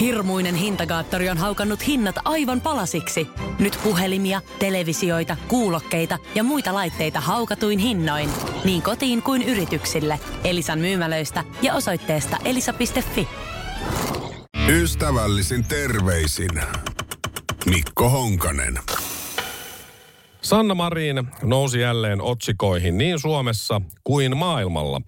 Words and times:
Hirmuinen 0.00 0.54
hintakaattori 0.54 1.28
on 1.28 1.38
haukannut 1.38 1.86
hinnat 1.86 2.16
aivan 2.24 2.60
palasiksi. 2.60 3.26
Nyt 3.58 3.78
puhelimia, 3.84 4.40
televisioita, 4.58 5.36
kuulokkeita 5.48 6.18
ja 6.34 6.42
muita 6.42 6.74
laitteita 6.74 7.20
haukatuin 7.20 7.78
hinnoin. 7.78 8.30
Niin 8.64 8.82
kotiin 8.82 9.22
kuin 9.22 9.42
yrityksille. 9.42 10.20
Elisan 10.44 10.78
myymälöistä 10.78 11.44
ja 11.62 11.74
osoitteesta 11.74 12.36
elisa.fi. 12.44 13.28
Ystävällisin 14.68 15.64
terveisin 15.64 16.50
Mikko 17.66 18.08
Honkanen. 18.08 18.78
Sanna 20.40 20.74
Marin 20.74 21.28
nousi 21.42 21.80
jälleen 21.80 22.20
otsikoihin 22.20 22.98
niin 22.98 23.18
Suomessa 23.18 23.80
kuin 24.04 24.36
maailmalla. 24.36 25.00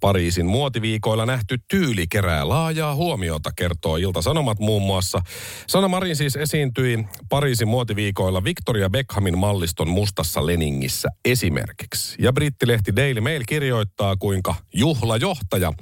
Pariisin 0.00 0.46
muotiviikoilla 0.46 1.26
nähty 1.26 1.58
tyyli 1.70 2.06
kerää 2.10 2.48
laajaa 2.48 2.94
huomiota, 2.94 3.50
kertoo 3.56 3.96
Ilta-Sanomat 3.96 4.58
muun 4.58 4.82
muassa. 4.82 5.20
Sanna 5.66 5.88
Marin 5.88 6.16
siis 6.16 6.36
esiintyi 6.36 7.04
Pariisin 7.28 7.68
muotiviikoilla 7.68 8.44
Victoria 8.44 8.90
Beckhamin 8.90 9.38
malliston 9.38 9.88
mustassa 9.88 10.46
Leningissä 10.46 11.08
esimerkiksi. 11.24 12.16
Ja 12.22 12.32
brittilehti 12.32 12.96
Daily 12.96 13.20
Mail 13.20 13.42
kirjoittaa, 13.48 14.16
kuinka 14.16 14.54
juhlajohtaja 14.74 15.72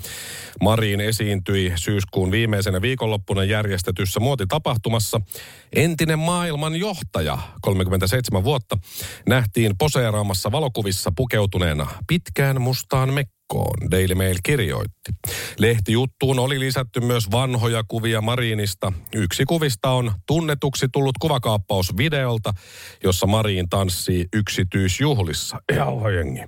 Marin 0.61 1.01
esiintyi 1.01 1.73
syyskuun 1.77 2.31
viimeisenä 2.31 2.83
viikonloppuna 2.83 3.45
järjestetyssä 3.45 4.21
muotitapahtumassa. 4.21 5.21
Entinen 5.77 6.19
maailman 6.19 6.77
johtaja, 6.77 7.39
37 7.61 8.45
vuotta, 8.45 8.79
nähtiin 9.29 9.79
poseeraamassa 9.79 10.53
valokuvissa 10.53 11.13
pukeutuneena 11.17 11.87
pitkään 12.07 12.61
mustaan 12.61 13.09
mekkaan 13.15 13.42
verkkoon, 13.53 13.91
Daily 13.91 14.15
Mail 14.15 14.39
kirjoitti. 14.43 15.13
Lehtijuttuun 15.59 16.39
oli 16.39 16.61
lisätty 16.61 17.01
myös 17.01 17.31
vanhoja 17.31 17.85
kuvia 17.89 18.21
Marinista. 18.21 18.93
Yksi 19.15 19.45
kuvista 19.45 19.91
on 19.91 20.13
tunnetuksi 20.27 20.87
tullut 20.93 21.19
kuvakaappaus 21.21 21.97
videolta, 21.97 22.53
jossa 23.05 23.27
Marin 23.27 23.69
tanssii 23.69 24.27
yksityisjuhlissa. 24.33 25.59
Jauha 25.77 26.11
jengi. 26.11 26.41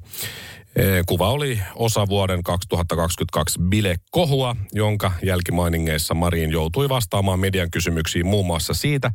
E, 0.76 1.02
kuva 1.06 1.30
oli 1.30 1.58
osa 1.74 2.06
vuoden 2.08 2.42
2022 2.42 3.60
bilekohua, 3.60 4.56
jonka 4.72 5.12
jälkimainingeissa 5.22 6.14
Marin 6.14 6.50
joutui 6.50 6.88
vastaamaan 6.88 7.40
median 7.40 7.70
kysymyksiin 7.70 8.26
muun 8.26 8.46
muassa 8.46 8.74
siitä, 8.74 9.10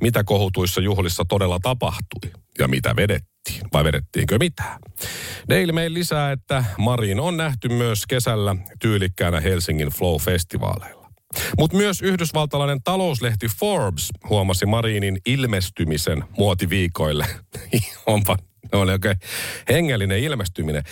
mitä 0.00 0.24
kohutuissa 0.24 0.80
juhlissa 0.80 1.24
todella 1.28 1.58
tapahtui 1.62 2.42
ja 2.58 2.68
mitä 2.68 2.96
vedettiin 2.96 3.62
vai 3.72 3.84
vedettiinkö 3.84 4.38
mitään. 4.38 4.78
Daily 5.48 5.72
Mail 5.72 5.94
lisää, 5.94 6.32
että 6.32 6.64
Marin 6.78 7.20
on 7.20 7.36
nähty 7.36 7.68
myös 7.68 8.06
kesällä 8.08 8.56
tyylikkäänä 8.80 9.40
Helsingin 9.40 9.88
Flow-festivaaleilla. 9.88 11.08
Mutta 11.58 11.76
myös 11.76 12.02
yhdysvaltalainen 12.02 12.82
talouslehti 12.82 13.46
Forbes 13.60 14.08
huomasi 14.28 14.66
Marinin 14.66 15.18
ilmestymisen 15.26 16.24
muotiviikoille. 16.38 17.26
Onpa 18.06 18.36
oli 18.72 18.92
oikein 18.92 19.16
hengellinen 19.68 20.18
ilmestyminen. 20.18 20.82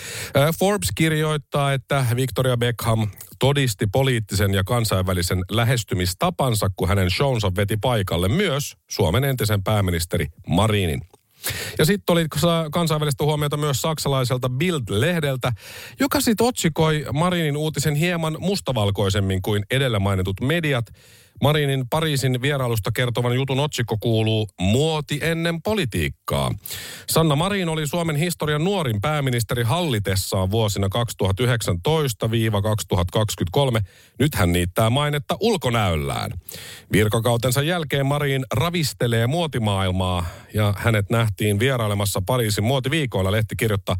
Forbes 0.59 0.89
kirjoittaa, 0.95 1.73
että 1.73 2.05
Victoria 2.15 2.57
Beckham 2.57 3.07
todisti 3.39 3.87
poliittisen 3.91 4.53
ja 4.53 4.63
kansainvälisen 4.63 5.43
lähestymistapansa, 5.51 6.69
kun 6.75 6.87
hänen 6.87 7.11
shownsa 7.11 7.51
veti 7.55 7.77
paikalle 7.81 8.27
myös 8.27 8.77
Suomen 8.87 9.23
entisen 9.23 9.63
pääministeri 9.63 10.27
Marinin. 10.47 11.01
Ja 11.77 11.85
sitten 11.85 12.13
oli 12.13 12.25
kansainvälistä 12.71 13.23
huomiota 13.23 13.57
myös 13.57 13.81
saksalaiselta 13.81 14.49
Bild-lehdeltä, 14.49 15.51
joka 15.99 16.21
sitten 16.21 16.47
otsikoi 16.47 17.05
Marinin 17.13 17.57
uutisen 17.57 17.95
hieman 17.95 18.37
mustavalkoisemmin 18.39 19.41
kuin 19.41 19.65
edellä 19.71 19.99
mainitut 19.99 20.41
mediat– 20.41 20.85
Marinin 21.41 21.89
Pariisin 21.89 22.41
vierailusta 22.41 22.91
kertovan 22.91 23.35
jutun 23.35 23.59
otsikko 23.59 23.97
kuuluu 23.99 24.47
Muoti 24.59 25.19
ennen 25.21 25.61
politiikkaa. 25.61 26.51
Sanna 27.09 27.35
Marin 27.35 27.69
oli 27.69 27.87
Suomen 27.87 28.15
historian 28.15 28.63
nuorin 28.63 29.01
pääministeri 29.01 29.63
hallitessaan 29.63 30.51
vuosina 30.51 30.87
2019-2023. 30.87 30.91
Nyt 34.19 34.35
hän 34.35 34.51
niittää 34.51 34.89
mainetta 34.89 35.37
ulkonäöllään. 35.39 36.31
Virkakautensa 36.91 37.61
jälkeen 37.61 38.05
Marin 38.05 38.45
ravistelee 38.53 39.27
muotimaailmaa 39.27 40.25
ja 40.53 40.73
hänet 40.77 41.09
nähtiin 41.09 41.59
vierailemassa 41.59 42.21
Pariisin 42.25 42.63
muotiviikoilla. 42.63 43.31
Lehti 43.31 43.55
kirjoittaa, 43.55 43.95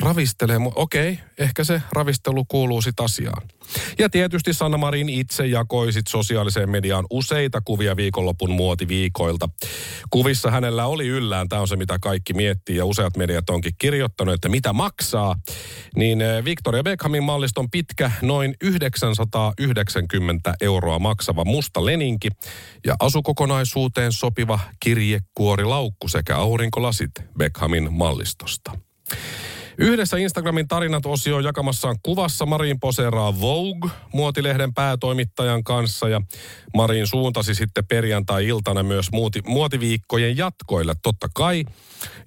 ravistelee, 0.00 0.58
okei, 0.74 1.18
ehkä 1.38 1.64
se 1.64 1.82
ravistelu 1.92 2.44
kuuluu 2.44 2.82
sit 2.82 3.00
asiaan. 3.00 3.42
Ja 3.98 4.10
tietysti 4.10 4.54
Sanna 4.54 4.78
Marin 4.78 5.08
itse 5.08 5.46
jakoi 5.46 5.92
sit 5.92 6.06
sosiaaliseen 6.06 6.70
mediaan 6.70 7.04
useita 7.10 7.60
kuvia 7.64 7.96
viikonlopun 7.96 8.50
muotiviikoilta. 8.50 9.48
Kuvissa 10.10 10.50
hänellä 10.50 10.86
oli 10.86 11.06
yllään, 11.06 11.48
tämä 11.48 11.62
on 11.62 11.68
se 11.68 11.76
mitä 11.76 11.98
kaikki 12.00 12.32
miettii 12.32 12.76
ja 12.76 12.84
useat 12.84 13.16
mediat 13.16 13.50
onkin 13.50 13.72
kirjoittanut, 13.78 14.34
että 14.34 14.48
mitä 14.48 14.72
maksaa. 14.72 15.34
Niin 15.96 16.20
eh, 16.20 16.44
Victoria 16.44 16.82
Beckhamin 16.82 17.24
malliston 17.24 17.70
pitkä, 17.70 18.10
noin 18.22 18.54
990 18.62 20.54
euroa 20.60 20.98
maksava 20.98 21.44
musta 21.44 21.84
leninki 21.84 22.28
ja 22.86 22.96
asukokonaisuuteen 22.98 24.12
sopiva 24.12 24.58
kirjekuorilaukku 24.80 26.08
sekä 26.08 26.36
aurinkolasit 26.36 27.10
Beckhamin 27.38 27.92
mallistosta. 27.92 28.72
Yhdessä 29.78 30.16
Instagramin 30.16 30.68
tarinat-osio 30.68 31.40
jakamassaan 31.40 31.96
kuvassa 32.02 32.46
Marin 32.46 32.80
poseeraa 32.80 33.40
Vogue 33.40 33.90
muotilehden 34.12 34.74
päätoimittajan 34.74 35.64
kanssa 35.64 36.08
ja 36.08 36.20
Marin 36.74 37.06
suuntasi 37.06 37.54
sitten 37.54 37.86
perjantai-iltana 37.86 38.82
myös 38.82 39.12
muoti, 39.12 39.40
muotiviikkojen 39.46 40.36
jatkoille. 40.36 40.94
Totta 41.02 41.28
kai, 41.34 41.64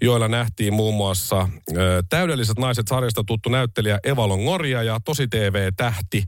joilla 0.01 0.27
nähtiin 0.27 0.73
muun 0.73 0.95
muassa 0.95 1.49
ö, 1.77 2.03
Täydelliset 2.09 2.59
naiset 2.59 2.87
sarjasta 2.87 3.23
tuttu 3.27 3.49
näyttelijä 3.49 3.99
Eva 4.03 4.27
Longoria 4.27 4.83
ja 4.83 4.99
Tosi 5.05 5.27
TV-tähti 5.27 6.23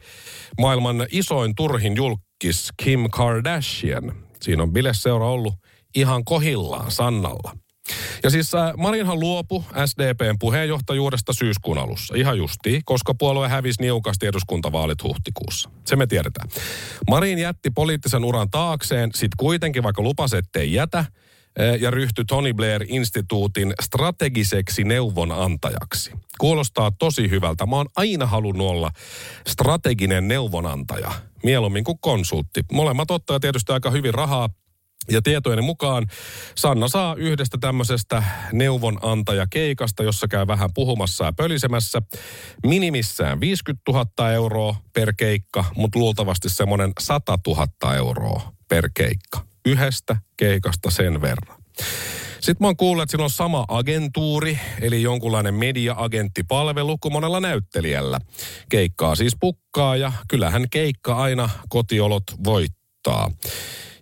maailman 0.59 1.05
isoin 1.11 1.55
turhin 1.55 1.95
julkis 1.95 2.69
Kim 2.83 3.09
Kardashian. 3.11 4.13
Siinä 4.41 4.63
on 4.63 4.73
bileseura 4.73 5.27
ollut 5.27 5.53
ihan 5.95 6.25
kohillaan 6.25 6.91
Sannalla. 6.91 7.60
Ja 8.23 8.29
siis 8.29 8.55
äh, 8.55 8.73
Marinhan 8.77 9.19
luopu 9.19 9.65
SDPn 9.85 10.39
puheenjohtajuudesta 10.39 11.33
syyskuun 11.33 11.77
alussa. 11.77 12.13
Ihan 12.17 12.37
justiin, 12.37 12.81
koska 12.85 13.13
puolue 13.13 13.49
hävisi 13.49 13.81
niukasti 13.81 14.27
eduskuntavaalit 14.27 15.03
huhtikuussa. 15.03 15.69
Se 15.85 15.95
me 15.95 16.07
tiedetään. 16.07 16.49
Marin 17.09 17.39
jätti 17.39 17.69
poliittisen 17.69 18.25
uran 18.25 18.49
taakseen, 18.49 19.09
sit 19.15 19.31
kuitenkin 19.37 19.83
vaikka 19.83 20.01
lupasi, 20.01 20.37
ettei 20.37 20.73
jätä, 20.73 20.99
äh, 20.99 21.07
ja 21.79 21.91
ryhtyi 21.91 22.25
Tony 22.25 22.53
Blair-instituutin 22.53 23.73
strategiseksi 23.81 24.83
neuvonantajaksi. 24.83 26.11
Kuulostaa 26.37 26.91
tosi 26.99 27.29
hyvältä. 27.29 27.65
Mä 27.65 27.75
oon 27.75 27.89
aina 27.95 28.25
halunnut 28.25 28.67
olla 28.67 28.91
strateginen 29.47 30.27
neuvonantaja, 30.27 31.11
mieluummin 31.43 31.83
kuin 31.83 31.97
konsultti. 32.01 32.61
Molemmat 32.71 33.11
ottaa 33.11 33.39
tietysti 33.39 33.73
aika 33.73 33.91
hyvin 33.91 34.13
rahaa 34.13 34.49
ja 35.09 35.21
tietojeni 35.21 35.61
mukaan 35.61 36.07
Sanna 36.55 36.87
saa 36.87 37.15
yhdestä 37.15 37.57
tämmöisestä 37.61 38.23
neuvonantajakeikasta, 38.53 40.03
jossa 40.03 40.27
käy 40.27 40.47
vähän 40.47 40.69
puhumassa 40.73 41.25
ja 41.25 41.33
pölisemässä, 41.33 42.01
minimissään 42.65 43.39
50 43.39 43.91
000 43.91 44.31
euroa 44.31 44.75
per 44.93 45.13
keikka, 45.17 45.65
mutta 45.75 45.99
luultavasti 45.99 46.49
semmoinen 46.49 46.91
100 46.99 47.37
000 47.47 47.95
euroa 47.95 48.51
per 48.69 48.89
keikka. 48.93 49.45
Yhdestä 49.65 50.15
keikasta 50.37 50.89
sen 50.89 51.21
verran. 51.21 51.61
Sitten 52.41 52.57
mä 52.59 52.67
oon 52.67 52.77
kuullut, 52.77 53.03
että 53.03 53.11
sillä 53.11 53.23
on 53.23 53.29
sama 53.29 53.65
agentuuri, 53.67 54.59
eli 54.81 55.01
jonkunlainen 55.01 55.53
media-agenttipalvelu 55.53 56.97
kuin 56.97 57.13
monella 57.13 57.39
näyttelijällä. 57.39 58.19
Keikkaa 58.69 59.15
siis 59.15 59.33
pukkaa 59.39 59.95
ja 59.95 60.11
kyllähän 60.27 60.65
keikka 60.69 61.15
aina 61.15 61.49
kotiolot 61.69 62.23
voittaa. 62.43 63.31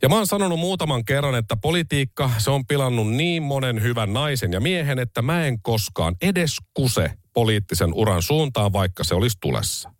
Ja 0.01 0.09
mä 0.09 0.15
oon 0.15 0.27
sanonut 0.27 0.59
muutaman 0.59 1.05
kerran, 1.05 1.35
että 1.35 1.55
politiikka, 1.55 2.31
se 2.37 2.51
on 2.51 2.65
pilannut 2.65 3.11
niin 3.11 3.43
monen 3.43 3.81
hyvän 3.81 4.13
naisen 4.13 4.53
ja 4.53 4.59
miehen, 4.59 4.99
että 4.99 5.21
mä 5.21 5.45
en 5.45 5.61
koskaan 5.61 6.15
edes 6.21 6.57
kuse 6.73 7.11
poliittisen 7.33 7.93
uran 7.93 8.21
suuntaan, 8.21 8.73
vaikka 8.73 9.03
se 9.03 9.15
olisi 9.15 9.37
tulessa. 9.41 9.91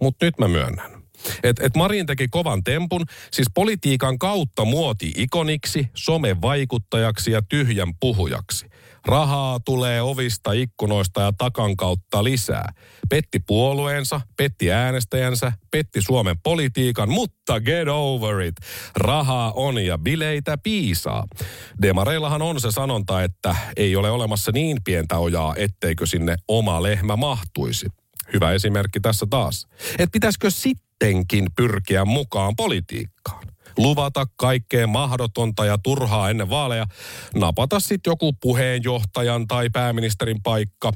Mutta 0.00 0.26
nyt 0.26 0.38
mä 0.38 0.48
myönnän. 0.48 0.99
Et, 1.42 1.58
et 1.62 1.76
Marin 1.76 2.06
teki 2.06 2.28
kovan 2.28 2.64
tempun, 2.64 3.04
siis 3.30 3.48
politiikan 3.54 4.18
kautta 4.18 4.64
muoti 4.64 5.12
ikoniksi, 5.16 5.88
somevaikuttajaksi 5.94 7.30
ja 7.30 7.42
tyhjän 7.48 7.94
puhujaksi. 8.00 8.70
Rahaa 9.06 9.60
tulee 9.64 10.02
ovista, 10.02 10.52
ikkunoista 10.52 11.20
ja 11.20 11.32
takan 11.38 11.76
kautta 11.76 12.24
lisää. 12.24 12.72
Petti 13.08 13.40
puolueensa, 13.46 14.20
petti 14.36 14.72
äänestäjänsä, 14.72 15.52
petti 15.70 16.02
Suomen 16.02 16.36
politiikan, 16.42 17.10
mutta 17.10 17.60
get 17.60 17.88
over 17.88 18.40
it. 18.40 18.54
Rahaa 18.96 19.52
on 19.52 19.84
ja 19.84 19.98
bileitä 19.98 20.58
piisaa. 20.58 21.26
Demareillahan 21.82 22.42
on 22.42 22.60
se 22.60 22.70
sanonta, 22.70 23.22
että 23.22 23.56
ei 23.76 23.96
ole 23.96 24.10
olemassa 24.10 24.52
niin 24.52 24.78
pientä 24.84 25.18
ojaa, 25.18 25.54
etteikö 25.56 26.06
sinne 26.06 26.36
oma 26.48 26.82
lehmä 26.82 27.16
mahtuisi. 27.16 27.86
Hyvä 28.32 28.52
esimerkki 28.52 29.00
tässä 29.00 29.26
taas. 29.30 29.66
Että 29.90 30.12
pitäisikö 30.12 30.50
sittenkin 31.04 31.46
pyrkiä 31.56 32.04
mukaan 32.04 32.56
politiikkaan? 32.56 33.46
luvata 33.76 34.26
kaikkea 34.36 34.86
mahdotonta 34.86 35.64
ja 35.64 35.78
turhaa 35.78 36.30
ennen 36.30 36.50
vaaleja, 36.50 36.86
napata 37.34 37.80
sitten 37.80 38.10
joku 38.10 38.32
puheenjohtajan 38.32 39.46
tai 39.46 39.70
pääministerin 39.70 40.42
paikka, 40.42 40.92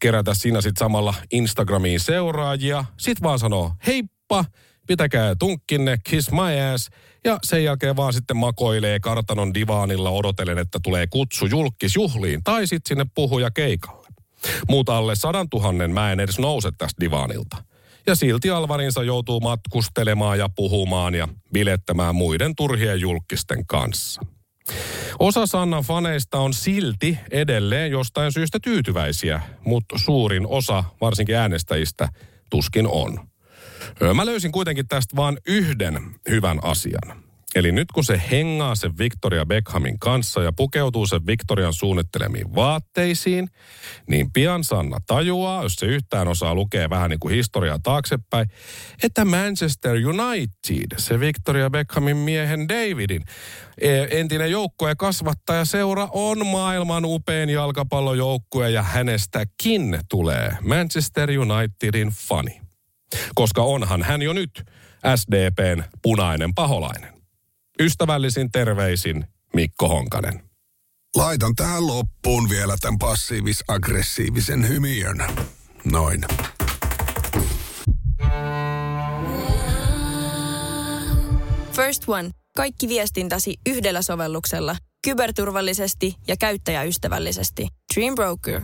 kerätä 0.00 0.34
siinä 0.34 0.60
sitten 0.60 0.78
samalla 0.84 1.14
Instagramiin 1.32 2.00
seuraajia, 2.00 2.84
sitten 2.98 3.22
vaan 3.22 3.38
sanoo 3.38 3.72
heippa, 3.86 4.44
pitäkää 4.86 5.34
tunkkinne, 5.38 5.98
kiss 6.04 6.32
my 6.32 6.72
ass, 6.74 6.90
ja 7.24 7.38
sen 7.42 7.64
jälkeen 7.64 7.96
vaan 7.96 8.12
sitten 8.12 8.36
makoilee 8.36 9.00
kartanon 9.00 9.54
divaanilla 9.54 10.10
odotellen, 10.10 10.58
että 10.58 10.78
tulee 10.82 11.06
kutsu 11.06 11.46
julkisjuhliin 11.46 12.44
tai 12.44 12.66
sitten 12.66 12.88
sinne 12.88 13.06
puhuja 13.14 13.50
keikalle. 13.50 14.08
Muuta 14.68 14.96
alle 14.96 15.16
sadan 15.16 15.50
tuhannen 15.50 15.90
mä 15.90 16.12
en 16.12 16.20
edes 16.20 16.38
nouse 16.38 16.70
tästä 16.78 17.00
divaanilta. 17.00 17.67
Ja 18.08 18.14
silti 18.14 18.50
Alvarinsa 18.50 19.02
joutuu 19.02 19.40
matkustelemaan 19.40 20.38
ja 20.38 20.48
puhumaan 20.56 21.14
ja 21.14 21.28
bilettämään 21.52 22.14
muiden 22.14 22.56
turhien 22.56 23.00
julkisten 23.00 23.66
kanssa. 23.66 24.22
Osa 25.18 25.46
Sannan 25.46 25.82
faneista 25.82 26.38
on 26.38 26.54
silti 26.54 27.18
edelleen 27.30 27.90
jostain 27.90 28.32
syystä 28.32 28.58
tyytyväisiä, 28.62 29.40
mutta 29.64 29.98
suurin 29.98 30.46
osa, 30.46 30.84
varsinkin 31.00 31.36
äänestäjistä, 31.36 32.08
tuskin 32.50 32.86
on. 32.86 33.28
Mä 34.14 34.26
löysin 34.26 34.52
kuitenkin 34.52 34.88
tästä 34.88 35.16
vain 35.16 35.38
yhden 35.46 35.98
hyvän 36.28 36.58
asian. 36.62 37.27
Eli 37.58 37.72
nyt 37.72 37.92
kun 37.92 38.04
se 38.04 38.22
hengaa 38.30 38.74
sen 38.74 38.98
Victoria 38.98 39.46
Beckhamin 39.46 39.98
kanssa 39.98 40.42
ja 40.42 40.52
pukeutuu 40.52 41.06
sen 41.06 41.26
Victorian 41.26 41.72
suunnittelemiin 41.72 42.54
vaatteisiin, 42.54 43.48
niin 44.08 44.32
pian 44.32 44.64
Sanna 44.64 44.98
tajuaa, 45.06 45.62
jos 45.62 45.74
se 45.74 45.86
yhtään 45.86 46.28
osaa 46.28 46.54
lukea 46.54 46.90
vähän 46.90 47.10
niin 47.10 47.20
kuin 47.20 47.34
historiaa 47.34 47.78
taaksepäin, 47.82 48.50
että 49.02 49.24
Manchester 49.24 49.96
United, 50.06 50.98
se 50.98 51.20
Victoria 51.20 51.70
Beckhamin 51.70 52.16
miehen 52.16 52.68
Davidin, 52.68 53.24
e, 53.80 54.06
entinen 54.10 54.50
joukkue 54.50 54.94
kasvattaja 54.94 55.64
seura 55.64 56.08
on 56.12 56.46
maailman 56.46 57.04
upein 57.04 57.48
jalkapallojoukkue 57.48 58.70
ja 58.70 58.82
hänestäkin 58.82 59.98
tulee 60.10 60.56
Manchester 60.62 61.30
Unitedin 61.30 62.08
fani. 62.08 62.60
Koska 63.34 63.62
onhan 63.62 64.02
hän 64.02 64.22
jo 64.22 64.32
nyt 64.32 64.64
SDPn 65.16 65.82
punainen 66.02 66.54
paholainen. 66.54 67.17
Ystävällisin 67.80 68.50
terveisin 68.50 69.24
Mikko 69.54 69.88
Honkanen. 69.88 70.42
Laitan 71.16 71.54
tähän 71.54 71.86
loppuun 71.86 72.50
vielä 72.50 72.76
tämän 72.80 72.98
passiivis-aggressiivisen 72.98 74.68
hymiön. 74.68 75.26
Noin. 75.84 76.24
First 81.72 82.08
One. 82.08 82.30
Kaikki 82.56 82.88
viestintäsi 82.88 83.54
yhdellä 83.66 84.02
sovelluksella. 84.02 84.76
Kyberturvallisesti 85.04 86.14
ja 86.28 86.36
käyttäjäystävällisesti. 86.36 87.68
Dream 87.94 88.14
Broker. 88.14 88.62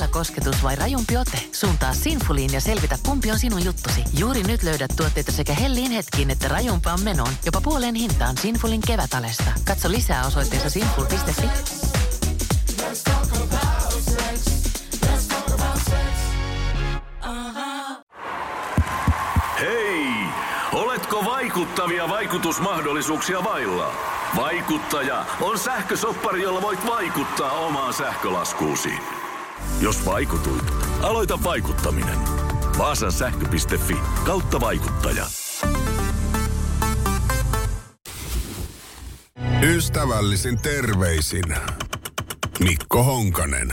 Hella 0.00 0.12
kosketus 0.12 0.62
vai 0.62 0.76
rajumpi 0.76 1.16
ote? 1.16 1.42
Suuntaa 1.52 1.94
Sinfuliin 1.94 2.52
ja 2.52 2.60
selvitä, 2.60 2.98
kumpi 3.06 3.30
on 3.30 3.38
sinun 3.38 3.64
juttusi. 3.64 4.04
Juuri 4.18 4.42
nyt 4.42 4.62
löydät 4.62 4.90
tuotteita 4.96 5.32
sekä 5.32 5.54
hellin 5.54 5.92
hetkiin 5.92 6.30
että 6.30 6.48
rajumpaan 6.48 7.00
menoon. 7.02 7.32
Jopa 7.46 7.60
puoleen 7.60 7.94
hintaan 7.94 8.36
Sinfulin 8.38 8.80
kevätalesta. 8.80 9.52
Katso 9.64 9.90
lisää 9.90 10.26
osoitteessa 10.26 10.70
sinful.fi. 10.70 11.48
Hei! 19.60 20.06
Oletko 20.72 21.24
vaikuttavia 21.24 22.08
vaikutusmahdollisuuksia 22.08 23.44
vailla? 23.44 23.92
Vaikuttaja 24.36 25.26
on 25.40 25.58
sähkösoppari, 25.58 26.42
jolla 26.42 26.62
voit 26.62 26.86
vaikuttaa 26.86 27.52
omaan 27.52 27.94
sähkölaskuusi. 27.94 29.19
Jos 29.80 30.04
vaikutuit, 30.06 30.72
aloita 31.02 31.38
vaikuttaminen. 31.44 32.18
Vaasan 32.78 33.12
sähkö.fi 33.12 33.96
kautta 34.24 34.60
vaikuttaja. 34.60 35.26
Ystävällisin 39.62 40.58
terveisin 40.58 41.54
Mikko 42.60 43.02
Honkanen. 43.04 43.72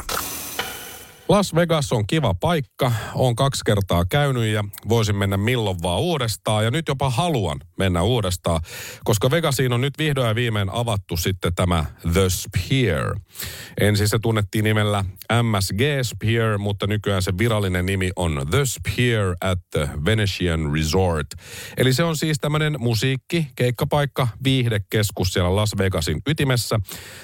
Las 1.30 1.56
Vegas 1.56 1.92
on 1.94 2.08
kiva 2.08 2.34
paikka. 2.34 2.92
Olen 3.16 3.36
kaksi 3.36 3.62
kertaa 3.66 4.06
käynyt 4.06 4.46
ja 4.46 4.64
voisin 4.90 5.16
mennä 5.16 5.38
milloin 5.38 5.78
vaan 5.84 6.02
uudestaan. 6.02 6.64
Ja 6.64 6.72
nyt 6.72 6.88
jopa 6.88 7.10
haluan 7.10 7.60
mennä 7.78 8.02
uudestaan, 8.02 8.62
koska 9.04 9.32
Vegasiin 9.32 9.74
on 9.74 9.82
nyt 9.82 9.98
vihdoin 9.98 10.28
ja 10.28 10.36
viimein 10.36 10.70
avattu 10.70 11.18
sitten 11.18 11.56
tämä 11.56 11.86
The 12.14 12.30
Sphere. 12.30 13.14
Ensin 13.80 14.10
se 14.10 14.20
tunnettiin 14.20 14.64
nimellä 14.64 15.06
MSG 15.44 15.80
Sphere, 16.04 16.58
mutta 16.58 16.88
nykyään 16.88 17.22
se 17.22 17.38
virallinen 17.38 17.86
nimi 17.86 18.12
on 18.16 18.46
The 18.50 18.66
Sphere 18.66 19.36
at 19.42 19.60
the 19.72 19.90
Venetian 20.06 20.74
Resort. 20.74 21.28
Eli 21.78 21.94
se 21.94 22.04
on 22.04 22.18
siis 22.18 22.38
tämmöinen 22.42 22.76
musiikki, 22.80 23.48
keikkapaikka, 23.56 24.28
viihdekeskus 24.44 25.34
siellä 25.34 25.56
Las 25.56 25.72
Vegasin 25.78 26.22
ytimessä. 26.28 26.80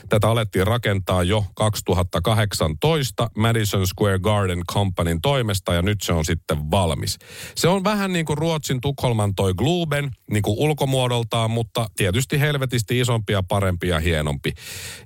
Tätä 0.10 0.30
alettiin 0.30 0.68
rakentaa 0.68 1.24
jo 1.24 1.46
2018 1.56 3.30
Madison 3.38 3.88
Square 3.94 4.20
Garden 4.20 4.62
Companyn 4.72 5.22
toimesta 5.22 5.74
ja 5.74 5.82
nyt 5.82 6.02
se 6.02 6.14
on 6.14 6.26
sitten 6.26 6.72
valmis. 6.72 7.18
Se 7.56 7.68
on 7.68 7.84
vähän 7.84 8.14
niin 8.14 8.26
kuin 8.26 8.38
Ruotsin 8.38 8.82
Tukholman 8.82 9.36
toi 9.36 9.54
Globen, 9.54 10.12
niin 10.32 10.44
kuin 10.44 10.60
ulkomuodoltaan, 10.60 11.52
mutta 11.52 11.90
tietysti 11.96 12.40
helvetisti 12.40 13.00
isompi 13.00 13.34
ja 13.34 13.44
parempi 13.44 13.88
ja 13.88 14.00
hienompi. 14.00 14.54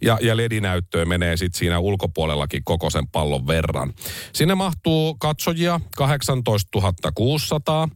Ja, 0.01 0.17
ja 0.21 0.37
ledinäyttöä 0.37 1.05
menee 1.05 1.37
sitten 1.37 1.59
siinä 1.59 1.79
ulkopuolellakin 1.79 2.63
koko 2.63 2.89
sen 2.89 3.07
pallon 3.07 3.47
verran. 3.47 3.93
Sinne 4.33 4.55
mahtuu 4.55 5.15
katsojia 5.15 5.79
18 5.97 6.81
600 7.15 7.89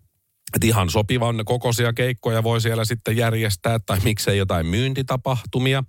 että 0.56 0.68
ihan 0.68 0.90
sopivan 0.90 1.42
kokoisia 1.46 1.94
keikkoja 1.94 2.44
voi 2.44 2.62
siellä 2.62 2.86
sitten 2.86 3.18
järjestää 3.18 3.80
tai 3.86 4.00
miksei 4.04 4.38
jotain 4.38 4.66
myyntitapahtumia. 4.66 5.84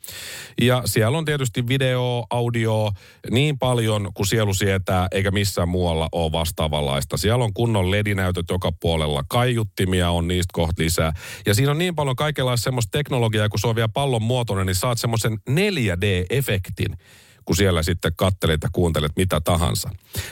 Ja 0.60 0.82
siellä 0.84 1.18
on 1.18 1.24
tietysti 1.24 1.68
video, 1.68 2.26
audio 2.30 2.92
niin 3.30 3.58
paljon 3.58 4.10
kuin 4.14 4.26
sielu 4.26 4.54
sietää, 4.54 5.08
eikä 5.10 5.30
missään 5.30 5.68
muualla 5.68 6.08
ole 6.12 6.32
vastaavanlaista. 6.32 7.16
Siellä 7.16 7.44
on 7.44 7.54
kunnon 7.54 7.90
ledinäytöt 7.90 8.46
joka 8.50 8.72
puolella, 8.80 9.24
kaiuttimia 9.28 10.10
on 10.10 10.28
niistä 10.28 10.52
kohta 10.52 10.82
lisää. 10.82 11.12
Ja 11.46 11.54
siinä 11.54 11.70
on 11.70 11.78
niin 11.78 11.94
paljon 11.94 12.16
kaikenlaista 12.16 12.64
semmoista 12.64 12.98
teknologiaa, 12.98 13.48
kun 13.48 13.58
se 13.58 13.66
on 13.66 13.76
vielä 13.76 13.88
pallon 13.88 14.22
muotoinen, 14.22 14.66
niin 14.66 14.74
saat 14.74 14.98
semmoisen 14.98 15.38
4D-efektin 15.50 16.96
kun 17.44 17.56
siellä 17.56 17.82
sitten 17.82 18.12
kattelet 18.16 18.62
ja 18.62 18.68
kuuntelet 18.72 19.12
mitä 19.16 19.40
tahansa. 19.40 19.90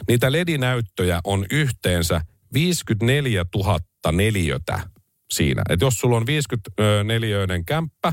Niitä 0.09 0.33
ledinäyttöjä 0.33 1.21
on 1.25 1.47
yhteensä 1.51 2.21
54 2.53 3.45
000 3.55 3.79
neliötä 4.13 4.81
siinä. 5.31 5.63
Et 5.69 5.81
jos 5.81 5.95
sulla 5.95 6.17
on 6.17 6.27
54 6.27 7.39
kämppä, 7.67 8.13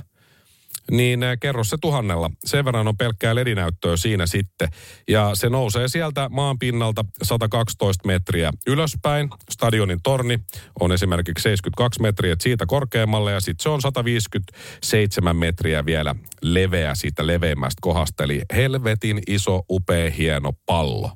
niin 0.91 1.19
kerro 1.39 1.63
se 1.63 1.77
tuhannella. 1.81 2.31
Sen 2.45 2.65
verran 2.65 2.87
on 2.87 2.97
pelkkää 2.97 3.35
ledinäyttöä 3.35 3.97
siinä 3.97 4.25
sitten. 4.25 4.69
Ja 5.07 5.31
se 5.33 5.49
nousee 5.49 5.87
sieltä 5.87 6.29
maan 6.29 6.59
pinnalta 6.59 7.05
112 7.23 8.07
metriä 8.07 8.51
ylöspäin. 8.67 9.29
Stadionin 9.51 9.99
torni 10.03 10.39
on 10.79 10.91
esimerkiksi 10.91 11.43
72 11.43 12.01
metriä 12.01 12.35
siitä 12.39 12.65
korkeammalle 12.65 13.31
ja 13.31 13.41
sitten 13.41 13.63
se 13.63 13.69
on 13.69 13.81
157 13.81 15.35
metriä 15.35 15.85
vielä 15.85 16.15
leveä 16.41 16.95
siitä 16.95 17.27
leveimmästä 17.27 17.79
kohdasta. 17.81 18.23
Eli 18.23 18.41
helvetin 18.55 19.21
iso, 19.27 19.61
upea, 19.69 20.11
hieno 20.11 20.51
pallo. 20.65 21.11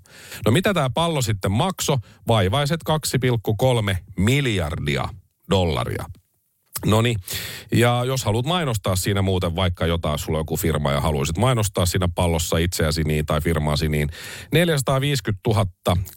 No 0.45 0.51
mitä 0.51 0.73
tämä 0.73 0.89
pallo 0.89 1.21
sitten 1.21 1.51
makso? 1.51 1.97
Vaivaiset 2.27 2.79
2,3 3.91 3.95
miljardia 4.17 5.09
dollaria. 5.49 6.05
No 6.85 7.01
niin, 7.01 7.17
ja 7.71 8.03
jos 8.05 8.25
haluat 8.25 8.45
mainostaa 8.45 8.95
siinä 8.95 9.21
muuten 9.21 9.55
vaikka 9.55 9.85
jotain, 9.85 10.19
sulla 10.19 10.37
on 10.37 10.41
joku 10.41 10.57
firma 10.57 10.91
ja 10.91 11.01
haluaisit 11.01 11.37
mainostaa 11.37 11.85
siinä 11.85 12.07
pallossa 12.15 12.57
itseäsi 12.57 13.03
niin 13.03 13.25
tai 13.25 13.41
firmaasi, 13.41 13.89
niin 13.89 14.09
450 14.51 15.49
000 15.49 15.65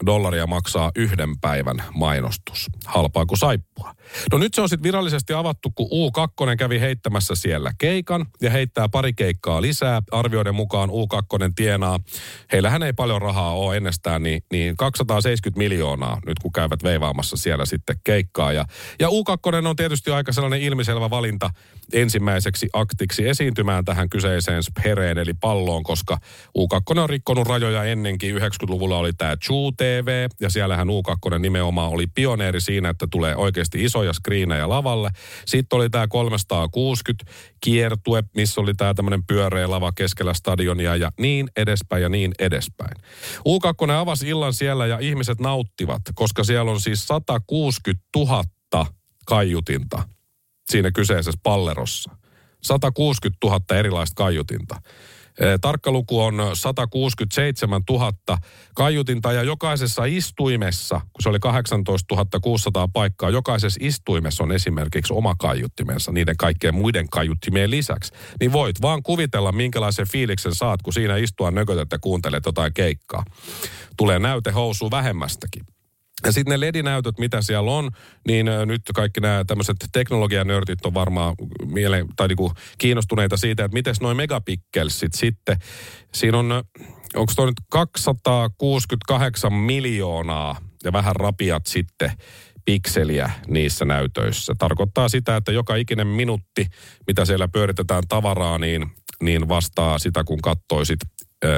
dollaria 0.05 0.47
maksaa 0.47 0.91
yhden 0.95 1.39
päivän 1.41 1.83
mainostus. 1.93 2.67
Halpaa 2.85 3.25
kuin 3.25 3.37
saippu. 3.37 3.75
loppua. 3.79 3.95
No 4.31 4.37
nyt 4.37 4.53
se 4.53 4.61
on 4.61 4.69
sitten 4.69 4.83
virallisesti 4.83 5.33
avattu, 5.33 5.71
kun 5.75 5.87
U2 5.87 6.55
kävi 6.57 6.79
heittämässä 6.79 7.35
siellä 7.35 7.71
keikan 7.77 8.25
ja 8.41 8.49
heittää 8.49 8.89
pari 8.89 9.13
keikkaa 9.13 9.61
lisää. 9.61 10.01
Arvioiden 10.11 10.55
mukaan 10.55 10.89
U2 10.89 11.51
tienaa, 11.55 11.99
heillähän 12.51 12.83
ei 12.83 12.93
paljon 12.93 13.21
rahaa 13.21 13.55
ole 13.55 13.77
ennestään, 13.77 14.23
niin, 14.23 14.41
niin 14.51 14.77
270 14.77 15.57
miljoonaa 15.57 16.21
nyt 16.25 16.39
kun 16.39 16.51
käyvät 16.51 16.83
veivaamassa 16.83 17.37
siellä 17.37 17.65
sitten 17.65 17.95
keikkaa. 18.03 18.53
Ja, 18.53 18.65
ja 18.99 19.07
U2 19.07 19.67
on 19.67 19.75
tietysti 19.75 20.11
aika 20.11 20.31
sellainen 20.31 20.54
ilmiselvä 20.61 21.09
valinta 21.09 21.49
ensimmäiseksi 21.93 22.69
aktiksi 22.73 23.27
esiintymään 23.27 23.85
tähän 23.85 24.09
kyseiseen 24.09 24.63
spereen 24.63 25.17
eli 25.17 25.33
palloon, 25.33 25.83
koska 25.83 26.17
U2 26.57 26.99
on 26.99 27.09
rikkonut 27.09 27.47
rajoja 27.47 27.83
ennenkin. 27.83 28.35
90-luvulla 28.35 28.97
oli 28.97 29.13
tämä 29.13 29.37
True 29.37 29.71
TV 29.77 30.29
ja 30.41 30.49
siellähän 30.49 30.87
U2 30.87 31.39
nimenomaan 31.39 31.89
oli 31.89 32.07
pioneeri 32.07 32.61
siinä, 32.61 32.89
että 32.89 33.07
tulee 33.11 33.35
oikeasti 33.35 33.83
isoja 33.83 34.13
skriinejä 34.13 34.69
lavalle. 34.69 35.09
Sitten 35.45 35.77
oli 35.77 35.89
tämä 35.89 36.07
360 36.07 37.31
kiertue, 37.61 38.23
missä 38.35 38.61
oli 38.61 38.73
tämä 38.73 38.93
tämmöinen 38.93 39.23
pyöreä 39.27 39.69
lava 39.69 39.91
keskellä 39.91 40.33
stadionia 40.33 40.95
ja 40.95 41.11
niin 41.19 41.47
edespäin 41.57 42.03
ja 42.03 42.09
niin 42.09 42.31
edespäin. 42.39 42.95
U2 43.39 43.91
avasi 43.91 44.29
illan 44.29 44.53
siellä 44.53 44.85
ja 44.85 44.99
ihmiset 44.99 45.39
nauttivat, 45.39 46.01
koska 46.15 46.43
siellä 46.43 46.71
on 46.71 46.81
siis 46.81 47.07
160 47.07 48.03
000 48.15 48.43
kaiutinta 49.25 50.14
siinä 50.69 50.91
kyseisessä 50.91 51.39
pallerossa. 51.43 52.15
160 52.63 53.47
000 53.47 53.79
erilaista 53.79 54.15
kaiutinta. 54.15 54.81
Tarkka 55.61 55.91
luku 55.91 56.21
on 56.21 56.41
167 56.53 57.81
000 57.89 58.13
kaiutinta 58.75 59.33
ja 59.33 59.43
jokaisessa 59.43 60.05
istuimessa, 60.05 60.99
kun 60.99 61.23
se 61.23 61.29
oli 61.29 61.39
18 61.39 62.39
600 62.41 62.87
paikkaa, 62.87 63.29
jokaisessa 63.29 63.79
istuimessa 63.83 64.43
on 64.43 64.51
esimerkiksi 64.51 65.13
oma 65.13 65.35
kaiuttimensa 65.35 66.11
niiden 66.11 66.37
kaikkien 66.37 66.75
muiden 66.75 67.09
kaiuttimien 67.09 67.71
lisäksi. 67.71 68.13
Niin 68.39 68.51
voit 68.51 68.81
vaan 68.81 69.03
kuvitella, 69.03 69.51
minkälaisen 69.51 70.07
fiiliksen 70.07 70.55
saat, 70.55 70.81
kun 70.81 70.93
siinä 70.93 71.17
istua 71.17 71.51
nökötät 71.51 71.87
ja 71.91 71.99
kuuntelet 71.99 72.45
jotain 72.45 72.73
keikkaa. 72.73 73.23
Tulee 73.97 74.19
näytehousu 74.19 74.91
vähemmästäkin. 74.91 75.65
Ja 76.23 76.31
sitten 76.31 76.51
ne 76.51 76.59
ledinäytöt, 76.59 77.19
mitä 77.19 77.41
siellä 77.41 77.71
on, 77.71 77.89
niin 78.27 78.45
nyt 78.65 78.81
kaikki 78.95 79.19
nämä 79.19 79.43
tämmöiset 79.47 79.75
teknologianörtit 79.91 80.85
on 80.85 80.93
varmaan 80.93 81.35
miele, 81.65 82.05
tai 82.15 82.27
niinku 82.27 82.51
kiinnostuneita 82.77 83.37
siitä, 83.37 83.65
että 83.65 83.73
miten 83.73 83.95
noin 84.01 84.17
megapikkelsit 84.17 85.13
sitten. 85.13 85.57
Siinä 86.13 86.37
on, 86.37 86.63
onko 87.15 87.33
tuo 87.35 87.45
nyt 87.45 87.61
268 87.69 89.53
miljoonaa 89.53 90.61
ja 90.83 90.93
vähän 90.93 91.15
rapiat 91.15 91.65
sitten 91.65 92.11
pikseliä 92.65 93.31
niissä 93.47 93.85
näytöissä. 93.85 94.53
Tarkoittaa 94.57 95.09
sitä, 95.09 95.35
että 95.35 95.51
joka 95.51 95.75
ikinen 95.75 96.07
minuutti, 96.07 96.67
mitä 97.07 97.25
siellä 97.25 97.47
pyöritetään 97.47 98.03
tavaraa, 98.09 98.57
niin, 98.57 98.85
niin 99.23 99.47
vastaa 99.47 99.99
sitä, 99.99 100.23
kun 100.23 100.41
kattoisit 100.41 100.99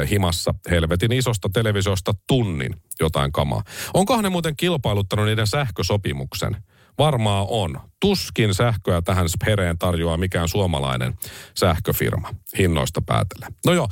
himassa 0.09 0.53
helvetin 0.69 1.11
isosta 1.11 1.49
televisiosta 1.53 2.13
tunnin 2.27 2.75
jotain 2.99 3.31
kamaa. 3.31 3.63
Onkohan 3.93 4.23
ne 4.23 4.29
muuten 4.29 4.55
kilpailuttanut 4.55 5.25
niiden 5.25 5.47
sähkösopimuksen? 5.47 6.57
Varmaa 6.97 7.45
on. 7.45 7.79
Tuskin 7.99 8.53
sähköä 8.53 9.01
tähän 9.01 9.29
Spereen 9.29 9.77
tarjoaa 9.77 10.17
mikään 10.17 10.47
suomalainen 10.47 11.13
sähköfirma 11.55 12.29
hinnoista 12.57 13.01
päätellä. 13.01 13.47
No 13.65 13.73
joo, 13.73 13.87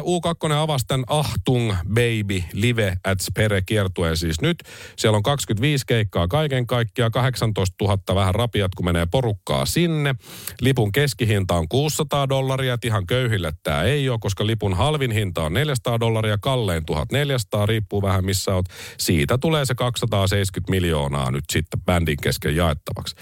U2 0.00 0.52
avasi 0.52 0.86
tämän 0.86 1.04
Ahtung 1.08 1.74
Baby 1.88 2.42
Live 2.52 2.96
at 3.04 3.20
Spere 3.20 3.62
kiertueen 3.62 4.16
siis 4.16 4.40
nyt. 4.40 4.56
Siellä 4.96 5.16
on 5.16 5.22
25 5.22 5.86
keikkaa 5.86 6.28
kaiken 6.28 6.66
kaikkiaan, 6.66 7.12
18 7.12 7.84
000 7.84 8.14
vähän 8.14 8.34
rapiat, 8.34 8.74
kun 8.74 8.84
menee 8.84 9.06
porukkaa 9.10 9.66
sinne. 9.66 10.14
Lipun 10.60 10.92
keskihinta 10.92 11.54
on 11.54 11.68
600 11.68 12.28
dollaria, 12.28 12.74
että 12.74 12.86
ihan 12.86 13.06
köyhille 13.06 13.52
tämä 13.62 13.82
ei 13.82 14.08
ole, 14.08 14.18
koska 14.20 14.46
lipun 14.46 14.74
halvin 14.74 15.10
hinta 15.10 15.42
on 15.42 15.54
400 15.54 16.00
dollaria, 16.00 16.38
kallein 16.38 16.86
1400, 16.86 17.66
riippuu 17.66 18.02
vähän 18.02 18.24
missä 18.24 18.54
oot. 18.54 18.66
Siitä 18.98 19.38
tulee 19.38 19.64
se 19.64 19.74
270 19.74 20.70
miljoonaa 20.70 21.30
nyt 21.30 21.44
sitten 21.52 21.80
bändin 21.80 22.16
kesken 22.22 22.56
jaettavaksi. 22.56 23.16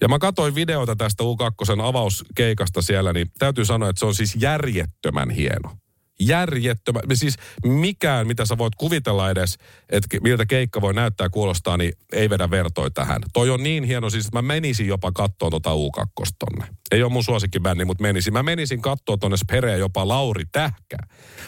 Ja 0.00 0.08
mä 0.08 0.18
katsoin 0.18 0.54
videota 0.54 0.96
tästä 0.96 1.24
U2 1.24 1.82
avauskeikasta 1.82 2.82
siellä, 2.82 3.12
niin 3.12 3.30
täytyy 3.38 3.64
sanoa, 3.64 3.88
että 3.88 4.00
se 4.00 4.06
on 4.06 4.14
siis 4.14 4.36
järjettömän 4.40 5.30
hieno. 5.30 5.76
Järjettömän, 6.20 7.02
siis 7.14 7.36
mikään, 7.64 8.26
mitä 8.26 8.46
sä 8.46 8.58
voit 8.58 8.74
kuvitella 8.74 9.30
edes, 9.30 9.58
että 9.90 10.16
miltä 10.22 10.46
keikka 10.46 10.80
voi 10.80 10.94
näyttää 10.94 11.28
kuulostaa, 11.28 11.76
niin 11.76 11.92
ei 12.12 12.30
vedä 12.30 12.50
vertoi 12.50 12.90
tähän. 12.90 13.22
Toi 13.32 13.50
on 13.50 13.62
niin 13.62 13.84
hieno, 13.84 14.10
siis 14.10 14.26
että 14.26 14.38
mä 14.38 14.42
menisin 14.42 14.86
jopa 14.86 15.12
kattoon 15.12 15.50
tota 15.50 15.70
U2 15.70 16.26
tonne. 16.38 16.74
Ei 16.90 17.02
ole 17.02 17.12
mun 17.12 17.24
suosikkibändi, 17.24 17.84
mutta 17.84 18.02
menisin. 18.02 18.32
Mä 18.32 18.42
menisin 18.42 18.82
kattoon 18.82 19.18
tonne 19.18 19.36
Spereä 19.36 19.76
jopa 19.76 20.08
Lauri 20.08 20.44
Tähkä. 20.52 20.96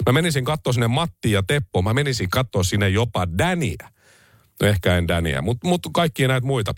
Mä 0.06 0.12
menisin 0.12 0.44
kattoon 0.44 0.74
sinne 0.74 0.88
Matti 0.88 1.32
ja 1.32 1.42
Teppo. 1.42 1.82
Mä 1.82 1.94
menisin 1.94 2.30
kattoon 2.30 2.64
sinne 2.64 2.88
jopa 2.88 3.26
Dania. 3.38 3.90
No 4.60 4.68
ehkä 4.68 4.96
en 4.96 5.08
Dania, 5.08 5.42
mutta 5.42 5.68
mut 5.68 5.80
kaikkia 5.92 6.28
näitä 6.28 6.46
muita 6.46 6.74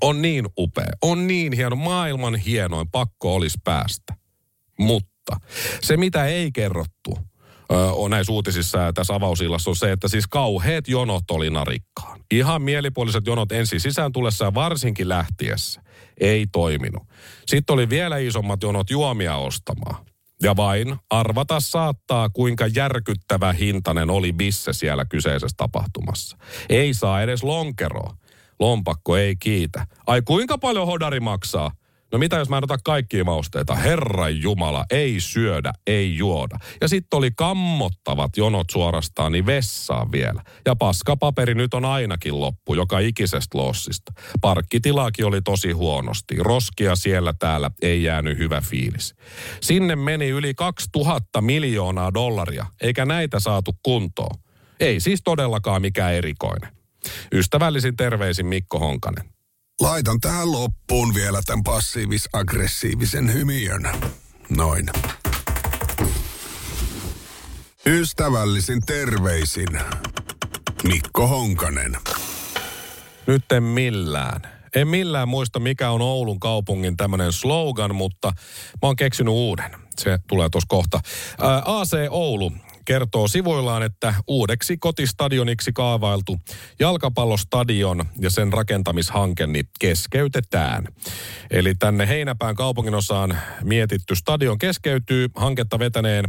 on 0.00 0.22
niin 0.22 0.46
upea, 0.58 0.92
on 1.02 1.26
niin 1.26 1.52
hieno, 1.52 1.76
maailman 1.76 2.34
hienoin, 2.34 2.88
pakko 2.90 3.34
olisi 3.34 3.58
päästä. 3.64 4.14
Mutta 4.78 5.36
se, 5.82 5.96
mitä 5.96 6.26
ei 6.26 6.52
kerrottu 6.52 7.18
on 7.92 8.10
näissä 8.10 8.32
uutisissa 8.32 8.78
ja 8.78 8.92
tässä 8.92 9.14
avausillassa 9.14 9.70
on 9.70 9.76
se, 9.76 9.92
että 9.92 10.08
siis 10.08 10.26
kauheat 10.26 10.88
jonot 10.88 11.30
oli 11.30 11.50
narikkaan. 11.50 12.20
Ihan 12.30 12.62
mielipuoliset 12.62 13.26
jonot 13.26 13.52
ensin 13.52 13.80
sisään 13.80 14.12
tulessa 14.12 14.44
ja 14.44 14.54
varsinkin 14.54 15.08
lähtiessä. 15.08 15.82
Ei 16.20 16.46
toiminut. 16.52 17.02
Sitten 17.46 17.74
oli 17.74 17.88
vielä 17.88 18.18
isommat 18.18 18.62
jonot 18.62 18.90
juomia 18.90 19.36
ostamaan. 19.36 20.04
Ja 20.42 20.56
vain 20.56 20.96
arvata 21.10 21.60
saattaa, 21.60 22.28
kuinka 22.28 22.66
järkyttävä 22.66 23.52
hintainen 23.52 24.10
oli 24.10 24.32
bisse 24.32 24.72
siellä 24.72 25.04
kyseisessä 25.04 25.54
tapahtumassa. 25.56 26.36
Ei 26.68 26.94
saa 26.94 27.22
edes 27.22 27.42
lonkeroa. 27.42 28.16
Lompakko 28.62 29.16
ei 29.16 29.36
kiitä. 29.36 29.86
Ai 30.06 30.22
kuinka 30.22 30.58
paljon 30.58 30.86
hodari 30.86 31.20
maksaa? 31.20 31.70
No 32.12 32.18
mitä 32.18 32.36
jos 32.36 32.48
mä 32.48 32.58
en 32.58 32.64
ota 32.64 32.78
kaikkia 32.84 33.24
mausteita? 33.24 33.74
Herran 33.74 34.40
Jumala, 34.40 34.84
ei 34.90 35.20
syödä, 35.20 35.72
ei 35.86 36.16
juoda. 36.16 36.58
Ja 36.80 36.88
sitten 36.88 37.18
oli 37.18 37.30
kammottavat 37.36 38.36
jonot 38.36 38.66
suorastaan 38.70 39.32
niin 39.32 39.46
vessaan 39.46 40.12
vielä. 40.12 40.42
Ja 40.66 40.76
paskapaperi 40.76 41.54
nyt 41.54 41.74
on 41.74 41.84
ainakin 41.84 42.40
loppu, 42.40 42.74
joka 42.74 42.98
ikisestä 42.98 43.58
lossista. 43.58 44.12
Parkkitilaakin 44.40 45.26
oli 45.26 45.42
tosi 45.42 45.70
huonosti. 45.72 46.36
Roskia 46.38 46.96
siellä 46.96 47.34
täällä, 47.38 47.70
ei 47.82 48.02
jäänyt 48.02 48.38
hyvä 48.38 48.60
fiilis. 48.60 49.14
Sinne 49.60 49.96
meni 49.96 50.28
yli 50.28 50.54
2000 50.54 51.40
miljoonaa 51.40 52.14
dollaria, 52.14 52.66
eikä 52.80 53.04
näitä 53.04 53.40
saatu 53.40 53.76
kuntoon. 53.82 54.38
Ei 54.80 55.00
siis 55.00 55.20
todellakaan 55.24 55.82
mikään 55.82 56.14
erikoinen. 56.14 56.81
Ystävällisin 57.32 57.96
terveisin 57.96 58.46
Mikko 58.46 58.78
Honkanen. 58.78 59.24
Laitan 59.80 60.20
tähän 60.20 60.52
loppuun 60.52 61.14
vielä 61.14 61.40
tämän 61.46 61.62
passiivis-aggressiivisen 61.64 63.32
hymiön. 63.32 63.82
Noin. 64.48 64.86
Ystävällisin 67.86 68.80
terveisin 68.86 69.68
Mikko 70.84 71.26
Honkanen. 71.26 71.96
Nyt 73.26 73.52
en 73.52 73.62
millään. 73.62 74.40
En 74.74 74.88
millään 74.88 75.28
muista, 75.28 75.60
mikä 75.60 75.90
on 75.90 76.02
Oulun 76.02 76.40
kaupungin 76.40 76.96
tämmöinen 76.96 77.32
slogan, 77.32 77.94
mutta 77.94 78.32
mä 78.82 78.88
oon 78.88 78.96
keksinyt 78.96 79.34
uuden. 79.34 79.70
Se 79.98 80.18
tulee 80.28 80.48
tuossa 80.48 80.66
kohta. 80.68 81.00
Ää, 81.40 81.62
AC 81.66 81.92
Oulu 82.10 82.52
kertoo 82.84 83.28
sivuillaan, 83.28 83.82
että 83.82 84.14
uudeksi 84.26 84.76
kotistadioniksi 84.76 85.72
kaavailtu 85.72 86.40
jalkapallostadion 86.80 88.04
ja 88.18 88.30
sen 88.30 88.52
rakentamishanke 88.52 89.46
niin 89.46 89.68
keskeytetään. 89.80 90.88
Eli 91.50 91.74
tänne 91.74 92.08
Heinäpään 92.08 92.54
kaupunginosaan 92.54 93.38
mietitty 93.64 94.14
stadion 94.14 94.58
keskeytyy. 94.58 95.28
Hanketta 95.36 95.78
vetäneen 95.78 96.24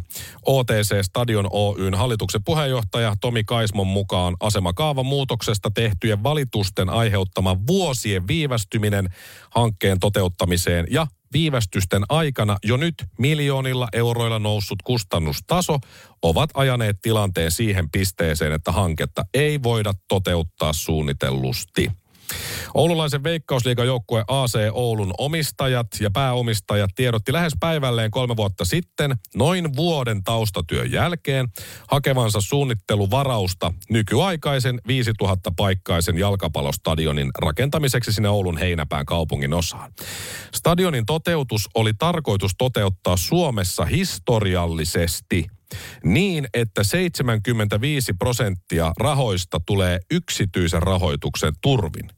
OTC 0.46 1.02
Stadion 1.02 1.48
Oyn 1.52 1.94
hallituksen 1.94 2.44
puheenjohtaja 2.44 3.16
Tomi 3.22 3.44
Kaismon 3.44 3.88
mukaan 3.88 4.36
asemakaavan 4.40 5.06
muutoksesta 5.06 5.72
tehtyjen 5.72 6.24
valitusten 6.24 6.90
aiheuttama 6.90 7.58
vuosien 7.68 8.28
viivästyminen 8.28 9.10
hankkeen 9.50 10.00
toteuttamiseen 10.00 10.88
ja 10.90 11.08
viivästysten 11.34 12.04
aikana 12.10 12.58
jo 12.64 12.78
nyt 12.78 12.96
miljoonilla 13.20 13.88
euroilla 13.94 14.40
noussut 14.40 14.82
kustannustaso 14.84 15.78
ovat 16.22 16.50
ajaneet 16.54 17.02
tilanteen 17.02 17.52
siihen 17.52 17.90
pisteeseen, 17.92 18.52
että 18.52 18.72
hanketta 18.72 19.26
ei 19.34 19.64
voida 19.64 19.94
toteuttaa 20.08 20.74
suunnitellusti. 20.74 21.92
Oululaisen 22.74 23.24
veikkausliigajoukkue 23.24 24.24
AC 24.28 24.54
Oulun 24.72 25.14
omistajat 25.18 25.88
ja 26.00 26.12
pääomistajat 26.12 26.90
tiedotti 26.96 27.34
lähes 27.34 27.54
päivälleen 27.60 28.12
kolme 28.12 28.36
vuotta 28.36 28.66
sitten, 28.66 29.16
noin 29.36 29.76
vuoden 29.76 30.24
taustatyön 30.24 30.92
jälkeen, 30.92 31.48
hakevansa 31.92 32.42
suunnitteluvarausta 32.42 33.74
nykyaikaisen 33.90 34.82
5000-paikkaisen 34.88 36.18
jalkapallostadionin 36.18 37.32
rakentamiseksi 37.40 38.14
sinne 38.14 38.30
Oulun 38.30 38.58
Heinäpään 38.58 39.06
kaupungin 39.06 39.54
osaan. 39.54 39.94
Stadionin 40.56 41.06
toteutus 41.06 41.70
oli 41.76 41.94
tarkoitus 41.94 42.52
toteuttaa 42.58 43.18
Suomessa 43.18 43.86
historiallisesti 43.86 45.48
niin, 46.04 46.48
että 46.54 46.84
75 46.84 48.14
prosenttia 48.14 48.92
rahoista 49.00 49.60
tulee 49.66 50.00
yksityisen 50.12 50.84
rahoituksen 50.84 51.54
turvin. 51.62 52.10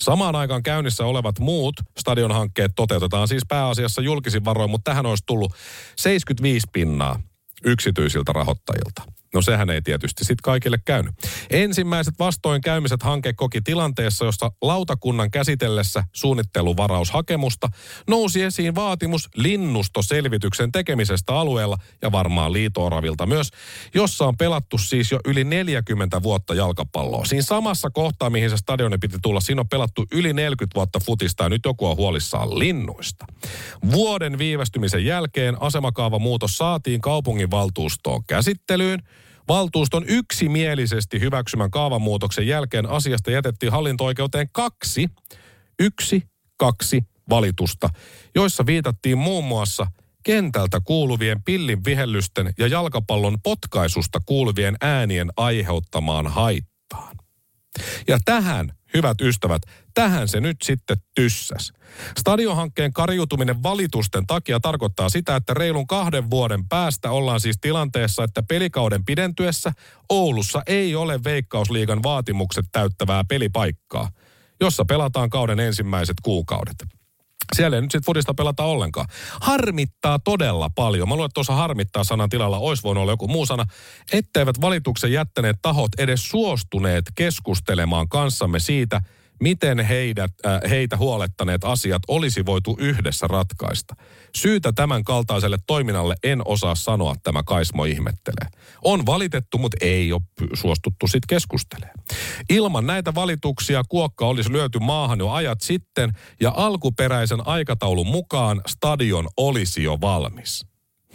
Samaan 0.00 0.36
aikaan 0.36 0.62
käynnissä 0.62 1.04
olevat 1.04 1.38
muut 1.38 1.74
stadionhankkeet 1.98 2.72
toteutetaan 2.76 3.28
siis 3.28 3.42
pääasiassa 3.48 4.02
julkisin 4.02 4.44
varoin, 4.44 4.70
mutta 4.70 4.90
tähän 4.90 5.06
olisi 5.06 5.24
tullut 5.26 5.54
75 5.96 6.66
pinnaa 6.72 7.20
yksityisiltä 7.64 8.32
rahoittajilta. 8.32 9.19
No 9.34 9.42
sehän 9.42 9.70
ei 9.70 9.82
tietysti 9.82 10.24
sitten 10.24 10.42
kaikille 10.42 10.78
käynyt. 10.84 11.14
Ensimmäiset 11.50 12.14
vastoinkäymiset 12.18 13.02
hanke 13.02 13.32
koki 13.32 13.60
tilanteessa, 13.60 14.24
jossa 14.24 14.52
lautakunnan 14.62 15.30
käsitellessä 15.30 16.04
suunnitteluvaraushakemusta 16.12 17.68
nousi 18.08 18.42
esiin 18.42 18.74
vaatimus 18.74 19.28
linnustoselvityksen 19.36 20.72
tekemisestä 20.72 21.34
alueella 21.34 21.76
ja 22.02 22.12
varmaan 22.12 22.52
liitooravilta 22.52 23.26
myös, 23.26 23.50
jossa 23.94 24.26
on 24.26 24.36
pelattu 24.36 24.78
siis 24.78 25.10
jo 25.10 25.20
yli 25.24 25.44
40 25.44 26.22
vuotta 26.22 26.54
jalkapalloa. 26.54 27.24
Siinä 27.24 27.42
samassa 27.42 27.90
kohtaa, 27.90 28.30
mihin 28.30 28.50
se 28.50 28.56
stadioni 28.56 28.98
piti 28.98 29.16
tulla, 29.22 29.40
siinä 29.40 29.60
on 29.60 29.68
pelattu 29.68 30.06
yli 30.12 30.32
40 30.32 30.74
vuotta 30.74 31.00
futista 31.00 31.42
ja 31.42 31.48
nyt 31.48 31.62
joku 31.64 31.86
on 31.86 31.96
huolissaan 31.96 32.58
linnuista. 32.58 33.26
Vuoden 33.90 34.38
viivästymisen 34.38 35.04
jälkeen 35.04 35.62
asemakaavamuutos 35.62 36.56
saatiin 36.56 37.00
kaupunginvaltuustoon 37.00 38.24
käsittelyyn– 38.24 39.02
Valtuuston 39.50 40.04
yksimielisesti 40.08 41.20
hyväksymän 41.20 41.70
kaavamuutoksen 41.70 42.46
jälkeen 42.46 42.86
asiasta 42.86 43.30
jätettiin 43.30 43.72
hallinto-oikeuteen 43.72 44.48
kaksi, 44.52 45.08
yksi, 45.80 46.22
kaksi 46.56 47.02
valitusta, 47.30 47.88
joissa 48.34 48.66
viitattiin 48.66 49.18
muun 49.18 49.44
muassa 49.44 49.86
kentältä 50.22 50.80
kuuluvien 50.84 51.42
pillin 51.42 51.84
vihellysten 51.84 52.52
ja 52.58 52.66
jalkapallon 52.66 53.38
potkaisusta 53.42 54.20
kuuluvien 54.26 54.76
äänien 54.80 55.30
aiheuttamaan 55.36 56.26
haittaan. 56.26 57.16
Ja 58.08 58.18
tähän 58.24 58.72
hyvät 58.94 59.20
ystävät, 59.20 59.62
tähän 59.94 60.28
se 60.28 60.40
nyt 60.40 60.56
sitten 60.62 60.96
tyssäs. 61.14 61.72
Stadionhankkeen 62.18 62.92
kariutuminen 62.92 63.62
valitusten 63.62 64.26
takia 64.26 64.60
tarkoittaa 64.60 65.08
sitä, 65.08 65.36
että 65.36 65.54
reilun 65.54 65.86
kahden 65.86 66.30
vuoden 66.30 66.68
päästä 66.68 67.10
ollaan 67.10 67.40
siis 67.40 67.56
tilanteessa, 67.60 68.24
että 68.24 68.42
pelikauden 68.42 69.04
pidentyessä 69.04 69.72
Oulussa 70.08 70.62
ei 70.66 70.94
ole 70.94 71.24
Veikkausliigan 71.24 72.02
vaatimukset 72.02 72.64
täyttävää 72.72 73.24
pelipaikkaa, 73.28 74.08
jossa 74.60 74.84
pelataan 74.84 75.30
kauden 75.30 75.60
ensimmäiset 75.60 76.16
kuukaudet. 76.22 76.99
Siellä 77.56 77.76
ei 77.76 77.80
nyt 77.82 77.90
sitten 77.90 78.06
fudista 78.06 78.34
pelata 78.34 78.64
ollenkaan. 78.64 79.06
Harmittaa 79.40 80.18
todella 80.18 80.70
paljon. 80.74 81.08
Mä 81.08 81.14
luulen, 81.14 81.26
että 81.26 81.34
tuossa 81.34 81.54
harmittaa 81.54 82.04
sanan 82.04 82.28
tilalla 82.28 82.58
olisi 82.58 82.82
voinut 82.82 83.02
olla 83.02 83.12
joku 83.12 83.28
muu 83.28 83.46
sana. 83.46 83.64
Etteivät 84.12 84.60
valituksen 84.60 85.12
jättäneet 85.12 85.56
tahot 85.62 85.90
edes 85.98 86.28
suostuneet 86.28 87.04
keskustelemaan 87.14 88.08
kanssamme 88.08 88.58
siitä, 88.58 89.00
miten 89.40 89.78
heidät, 89.78 90.32
äh, 90.46 90.70
heitä 90.70 90.96
huolettaneet 90.96 91.64
asiat 91.64 92.02
olisi 92.08 92.46
voitu 92.46 92.76
yhdessä 92.80 93.26
ratkaista. 93.26 93.94
Syytä 94.36 94.72
tämän 94.72 95.04
kaltaiselle 95.04 95.58
toiminnalle 95.66 96.14
en 96.24 96.42
osaa 96.44 96.74
sanoa, 96.74 97.14
tämä 97.22 97.42
Kaismo 97.42 97.84
ihmettelee. 97.84 98.48
On 98.84 99.06
valitettu, 99.06 99.58
mutta 99.58 99.76
ei 99.80 100.12
ole 100.12 100.22
suostuttu 100.54 101.06
sitten 101.06 101.28
keskustelemaan. 101.28 101.98
Ilman 102.50 102.86
näitä 102.86 103.14
valituksia 103.14 103.82
kuokka 103.88 104.26
olisi 104.26 104.52
lyöty 104.52 104.78
maahan 104.78 105.18
jo 105.18 105.30
ajat 105.30 105.60
sitten 105.60 106.12
ja 106.40 106.52
alkuperäisen 106.56 107.46
aikataulun 107.46 108.06
mukaan 108.06 108.60
stadion 108.66 109.28
olisi 109.36 109.82
jo 109.82 109.98
valmis. 110.00 110.66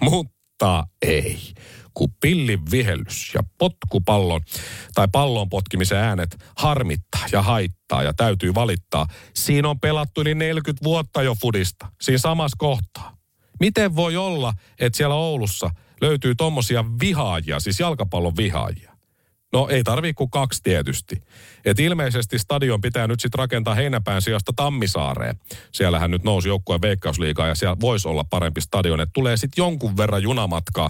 Mutta 0.01 0.87
ei 1.01 1.53
kun 1.95 2.13
pillin 2.21 2.71
vihellys 2.71 3.31
ja 3.33 3.41
potkupallon 3.57 4.41
tai 4.93 5.07
pallon 5.11 5.49
potkimisen 5.49 5.97
äänet 5.97 6.37
harmittaa 6.57 7.25
ja 7.31 7.41
haittaa 7.41 8.03
ja 8.03 8.13
täytyy 8.13 8.55
valittaa. 8.55 9.07
Siinä 9.33 9.69
on 9.69 9.79
pelattu 9.79 10.21
yli 10.21 10.35
40 10.35 10.83
vuotta 10.83 11.23
jo 11.23 11.35
fudista, 11.41 11.91
siinä 12.01 12.17
samassa 12.17 12.57
kohtaa. 12.59 13.17
Miten 13.59 13.95
voi 13.95 14.17
olla, 14.17 14.53
että 14.79 14.97
siellä 14.97 15.15
Oulussa 15.15 15.69
löytyy 16.01 16.35
tommosia 16.35 16.85
vihaajia, 16.99 17.59
siis 17.59 17.79
jalkapallon 17.79 18.37
vihaajia? 18.37 18.94
No 19.55 19.67
ei 19.69 19.83
tarvii 19.83 20.13
kuin 20.13 20.29
kaksi 20.29 20.63
tietysti. 20.63 21.21
Et 21.65 21.79
ilmeisesti 21.79 22.39
stadion 22.39 22.81
pitää 22.81 23.07
nyt 23.07 23.19
sitten 23.19 23.39
rakentaa 23.39 23.75
Heinäpään 23.75 24.21
sijasta 24.21 24.53
Tammisaareen. 24.55 25.35
Siellähän 25.71 26.11
nyt 26.11 26.23
nousi 26.23 26.47
joukkueen 26.47 26.81
veikkausliigaa 26.81 27.47
ja 27.47 27.55
siellä 27.55 27.77
voisi 27.81 28.07
olla 28.07 28.23
parempi 28.23 28.61
stadion. 28.61 29.01
Et 29.01 29.09
tulee 29.13 29.37
sitten 29.37 29.61
jonkun 29.61 29.97
verran 29.97 30.23
junamatkaa 30.23 30.89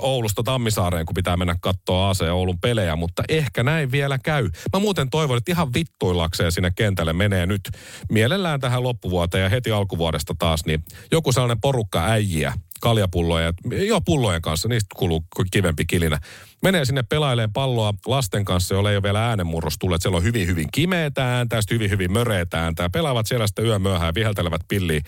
Oulusta 0.00 0.42
Tammisaareen, 0.42 1.06
kun 1.06 1.14
pitää 1.14 1.36
mennä 1.36 1.56
katsoa 1.60 2.10
AC 2.10 2.20
Oulun 2.20 2.60
pelejä, 2.60 2.96
mutta 2.96 3.22
ehkä 3.28 3.62
näin 3.62 3.92
vielä 3.92 4.18
käy. 4.18 4.50
Mä 4.72 4.78
muuten 4.78 5.10
toivon, 5.10 5.38
että 5.38 5.52
ihan 5.52 5.74
vittuillakseen 5.74 6.52
sinne 6.52 6.72
kentälle 6.76 7.12
menee 7.12 7.46
nyt 7.46 7.70
mielellään 8.10 8.60
tähän 8.60 8.82
loppuvuoteen 8.82 9.42
ja 9.42 9.48
heti 9.48 9.70
alkuvuodesta 9.70 10.34
taas, 10.38 10.64
niin 10.66 10.84
joku 11.12 11.32
sellainen 11.32 11.60
porukka 11.60 12.04
äijiä, 12.04 12.52
kaljapulloja, 12.84 13.52
joo 13.86 14.00
pullojen 14.00 14.42
kanssa, 14.42 14.68
niistä 14.68 14.94
kuluu 14.96 15.24
kivempi 15.50 15.84
kilinä. 15.86 16.18
Menee 16.62 16.84
sinne 16.84 17.02
pelaileen 17.02 17.52
palloa 17.52 17.94
lasten 18.06 18.44
kanssa, 18.44 18.74
joilla 18.74 18.90
ei 18.90 18.96
ole 18.96 19.02
vielä 19.02 19.26
äänenmurros 19.26 19.78
tullut. 19.78 20.02
Siellä 20.02 20.16
on 20.16 20.22
hyvin, 20.22 20.46
hyvin 20.46 20.68
kimeetä 20.72 21.36
ääntä, 21.36 21.60
hyvin, 21.70 21.90
hyvin 21.90 22.12
möreitä 22.12 22.62
ääntä. 22.62 22.90
Pelaavat 22.90 23.26
siellä 23.26 23.46
sitten 23.46 23.64
yö 23.64 23.78
myöhään, 23.78 24.14
viheltelevät 24.14 24.60
pilliä. 24.68 25.00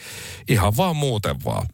Ihan 0.49 0.77
vaan 0.77 0.97
muuten 0.97 1.37
vaan. 1.45 1.67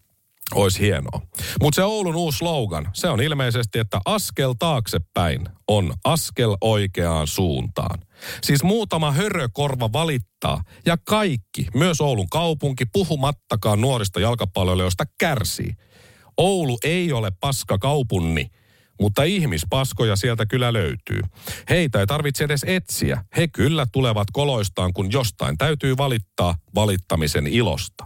Olisi 0.55 0.81
hienoa. 0.81 1.21
Mutta 1.61 1.77
se 1.77 1.85
Oulun 1.85 2.17
uusi 2.17 2.39
slogan, 2.39 2.91
se 2.93 3.09
on 3.09 3.21
ilmeisesti, 3.21 3.79
että 3.79 4.01
askel 4.05 4.55
taaksepäin 4.59 5.49
on 5.69 5.95
askel 6.05 6.57
oikeaan 6.61 7.27
suuntaan. 7.27 7.99
Siis 8.43 8.63
muutama 8.63 9.13
hörökorva 9.13 9.93
valittaa 9.93 10.63
ja 10.87 10.97
kaikki, 11.05 11.67
myös 11.75 12.01
Oulun 12.01 12.29
kaupunki, 12.31 12.85
puhumattakaan 12.93 13.81
nuorista 13.81 14.21
jalkapalloilijoista 14.21 15.05
kärsii. 15.19 15.77
Oulu 16.43 16.79
ei 16.85 17.13
ole 17.13 17.33
paska 17.41 17.79
kaupunni, 17.79 18.47
mutta 19.01 19.23
ihmispaskoja 19.23 20.17
sieltä 20.17 20.47
kyllä 20.47 20.73
löytyy. 20.73 21.21
Heitä 21.71 22.01
ei 22.01 22.07
tarvitse 22.07 22.45
edes 22.45 22.65
etsiä. 22.67 23.25
He 23.37 23.49
kyllä 23.49 23.87
tulevat 23.93 24.29
koloistaan, 24.33 24.93
kun 24.93 25.13
jostain 25.13 25.59
täytyy 25.59 25.97
valittaa 25.97 26.55
valittamisen 26.75 27.47
ilosta. 27.47 28.05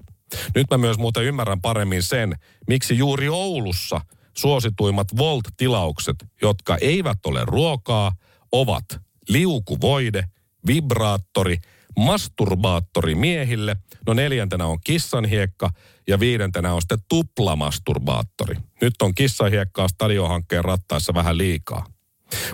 Nyt 0.55 0.67
mä 0.71 0.79
myös 0.79 0.99
muuten 0.99 1.25
ymmärrän 1.25 1.61
paremmin 1.61 2.03
sen, 2.03 2.37
miksi 2.69 2.99
juuri 2.99 3.29
Oulussa 3.29 4.01
suosituimmat 4.37 5.09
Volt-tilaukset, 5.19 6.17
jotka 6.43 6.77
eivät 6.81 7.19
ole 7.27 7.45
ruokaa, 7.45 8.13
ovat 8.53 8.85
liukuvoide, 9.29 10.25
vibraattori, 10.67 11.57
masturbaattori 11.97 13.15
miehille, 13.15 13.77
no 14.07 14.15
neljäntenä 14.15 14.67
on 14.67 14.79
kissanhiekka 14.85 15.71
ja 16.09 16.21
viidentenä 16.21 16.75
on 16.75 16.83
sitten 16.83 16.99
tuplamasturbaattori. 17.09 18.57
Nyt 18.81 18.95
on 19.03 19.15
kissanhiekkaa 19.15 19.89
stadiohankkeen 19.89 20.65
rattaissa 20.65 21.15
vähän 21.15 21.39
liikaa. 21.39 21.87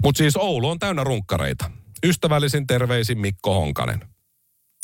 Mutta 0.02 0.18
siis 0.18 0.37
Oulu 0.37 0.68
on 0.68 0.78
täynnä 0.78 1.05
runkkareita. 1.05 1.70
Ystävällisin 2.05 2.66
terveisin 2.66 3.18
Mikko 3.18 3.55
Honkanen. 3.55 4.00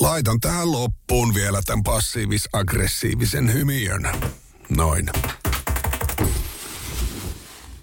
Laitan 0.01 0.41
tähän 0.41 0.73
loppuun 0.73 1.35
vielä 1.35 1.61
tämän 1.67 1.83
passiivis-aggressiivisen 1.83 3.53
hymiön. 3.53 4.09
Noin. 4.77 5.11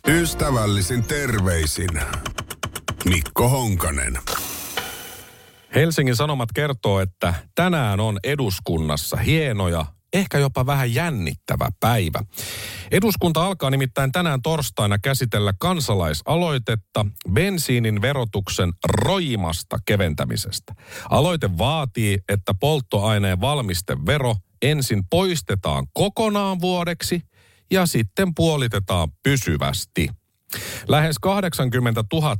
Ystävällisin 0.07 1.03
terveisin 1.03 1.89
Mikko 3.05 3.49
Honkanen. 3.49 4.19
Helsingin 5.75 6.15
Sanomat 6.15 6.49
kertoo, 6.55 6.99
että 6.99 7.33
tänään 7.55 7.99
on 7.99 8.19
eduskunnassa 8.23 9.17
hienoja 9.17 9.85
ehkä 10.13 10.37
jopa 10.37 10.65
vähän 10.65 10.93
jännittävä 10.93 11.69
päivä. 11.79 12.19
Eduskunta 12.91 13.45
alkaa 13.45 13.69
nimittäin 13.69 14.11
tänään 14.11 14.41
torstaina 14.41 14.97
käsitellä 14.99 15.53
kansalaisaloitetta 15.59 17.05
bensiinin 17.33 18.01
verotuksen 18.01 18.73
roimasta 18.89 19.77
keventämisestä. 19.85 20.73
Aloite 21.09 21.57
vaatii, 21.57 22.17
että 22.29 22.53
polttoaineen 22.53 23.41
valmistevero 23.41 24.35
ensin 24.61 25.03
poistetaan 25.09 25.87
kokonaan 25.93 26.61
vuodeksi 26.61 27.21
ja 27.71 27.85
sitten 27.85 28.35
puolitetaan 28.35 29.09
pysyvästi. 29.23 30.09
Lähes 30.87 31.19
80 31.19 32.03
000 32.13 32.37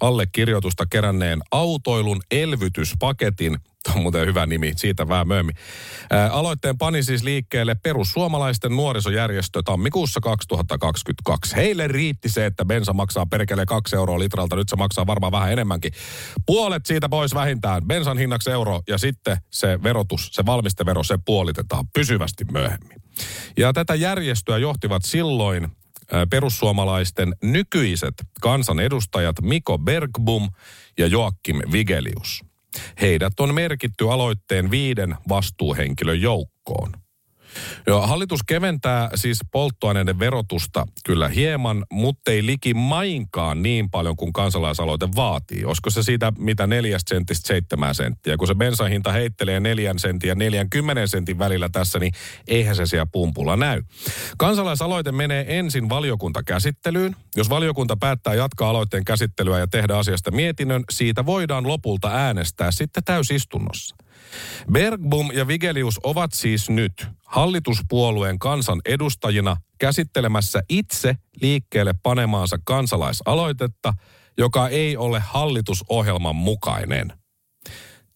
allekirjoitusta 0.00 0.86
keränneen 0.90 1.40
autoilun 1.50 2.20
elvytyspaketin 2.30 3.58
on 3.96 4.02
muuten 4.02 4.26
hyvä 4.26 4.46
nimi, 4.46 4.72
siitä 4.76 5.08
vähän 5.08 5.28
myöhemmin. 5.28 5.54
Aloitteen 6.30 6.78
pani 6.78 7.02
siis 7.02 7.22
liikkeelle 7.22 7.74
perussuomalaisten 7.74 8.76
nuorisojärjestö 8.76 9.62
tammikuussa 9.64 10.20
2022. 10.20 11.56
Heille 11.56 11.88
riitti 11.88 12.28
se, 12.28 12.46
että 12.46 12.64
bensa 12.64 12.92
maksaa 12.92 13.26
perkele 13.26 13.66
2 13.66 13.96
euroa 13.96 14.18
litralta, 14.18 14.56
nyt 14.56 14.68
se 14.68 14.76
maksaa 14.76 15.06
varmaan 15.06 15.32
vähän 15.32 15.52
enemmänkin. 15.52 15.92
Puolet 16.46 16.86
siitä 16.86 17.08
pois 17.08 17.34
vähintään, 17.34 17.86
bensan 17.86 18.18
hinnaksi 18.18 18.50
euro 18.50 18.80
ja 18.88 18.98
sitten 18.98 19.36
se 19.50 19.82
verotus, 19.82 20.28
se 20.32 20.46
valmistevero, 20.46 21.02
se 21.02 21.18
puolitetaan 21.24 21.84
pysyvästi 21.94 22.44
myöhemmin. 22.52 23.02
Ja 23.56 23.72
tätä 23.72 23.94
järjestöä 23.94 24.58
johtivat 24.58 25.04
silloin 25.04 25.68
perussuomalaisten 26.30 27.34
nykyiset 27.42 28.14
kansanedustajat 28.40 29.36
Miko 29.40 29.78
Bergbum 29.78 30.48
ja 30.98 31.06
Joakim 31.06 31.56
Vigelius. 31.72 32.44
Heidät 33.00 33.40
on 33.40 33.54
merkitty 33.54 34.10
aloitteen 34.10 34.70
viiden 34.70 35.16
vastuuhenkilön 35.28 36.20
joukkoon. 36.20 36.99
Joo, 37.86 38.06
hallitus 38.06 38.40
keventää 38.46 39.10
siis 39.14 39.38
polttoaineiden 39.52 40.18
verotusta 40.18 40.86
kyllä 41.04 41.28
hieman, 41.28 41.84
mutta 41.92 42.30
ei 42.30 42.46
liki 42.46 42.74
mainkaan 42.74 43.62
niin 43.62 43.90
paljon 43.90 44.16
kuin 44.16 44.32
kansalaisaloite 44.32 45.08
vaatii. 45.16 45.64
Olisiko 45.64 45.90
se 45.90 46.02
siitä 46.02 46.32
mitä 46.38 46.66
neljästä 46.66 47.14
sentistä 47.14 47.46
seitsemää 47.46 47.94
senttiä? 47.94 48.36
Kun 48.36 48.46
se 48.46 48.54
bensahinta 48.54 49.12
heittelee 49.12 49.60
neljän 49.60 49.98
sentin 49.98 50.28
ja 50.28 50.34
neljän 50.34 50.70
kymmenen 50.70 51.08
sentin 51.08 51.38
välillä 51.38 51.68
tässä, 51.72 51.98
niin 51.98 52.12
eihän 52.48 52.76
se 52.76 52.86
siellä 52.86 53.06
pumpulla 53.12 53.56
näy. 53.56 53.82
Kansalaisaloite 54.38 55.12
menee 55.12 55.58
ensin 55.58 55.88
valiokuntakäsittelyyn. 55.88 57.16
Jos 57.36 57.50
valiokunta 57.50 57.96
päättää 57.96 58.34
jatkaa 58.34 58.70
aloitteen 58.70 59.04
käsittelyä 59.04 59.58
ja 59.58 59.66
tehdä 59.66 59.96
asiasta 59.96 60.30
mietinnön, 60.30 60.84
siitä 60.90 61.26
voidaan 61.26 61.68
lopulta 61.68 62.08
äänestää 62.08 62.70
sitten 62.70 63.04
täysistunnossa. 63.04 63.96
Bergbum 64.72 65.30
ja 65.32 65.46
Vigelius 65.46 66.00
ovat 66.02 66.32
siis 66.32 66.70
nyt 66.70 67.06
hallituspuolueen 67.26 68.38
kansan 68.38 68.80
edustajina 68.84 69.56
käsittelemässä 69.78 70.62
itse 70.68 71.16
liikkeelle 71.42 71.94
panemaansa 72.02 72.58
kansalaisaloitetta, 72.64 73.94
joka 74.38 74.68
ei 74.68 74.96
ole 74.96 75.20
hallitusohjelman 75.20 76.36
mukainen. 76.36 77.12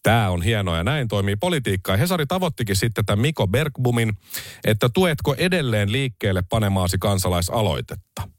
Tämä 0.03 0.29
on 0.29 0.41
hienoa 0.41 0.77
ja 0.77 0.83
näin 0.83 1.07
toimii 1.07 1.35
politiikka. 1.35 1.91
Ja 1.91 1.97
Hesari 1.97 2.25
tavoittikin 2.25 2.75
sitten 2.75 3.05
tämän 3.05 3.19
Miko 3.19 3.47
Bergbumin, 3.47 4.13
että 4.63 4.89
tuetko 4.89 5.35
edelleen 5.37 5.91
liikkeelle 5.91 6.43
panemaasi 6.49 6.97
kansalaisaloitetta. 6.97 8.29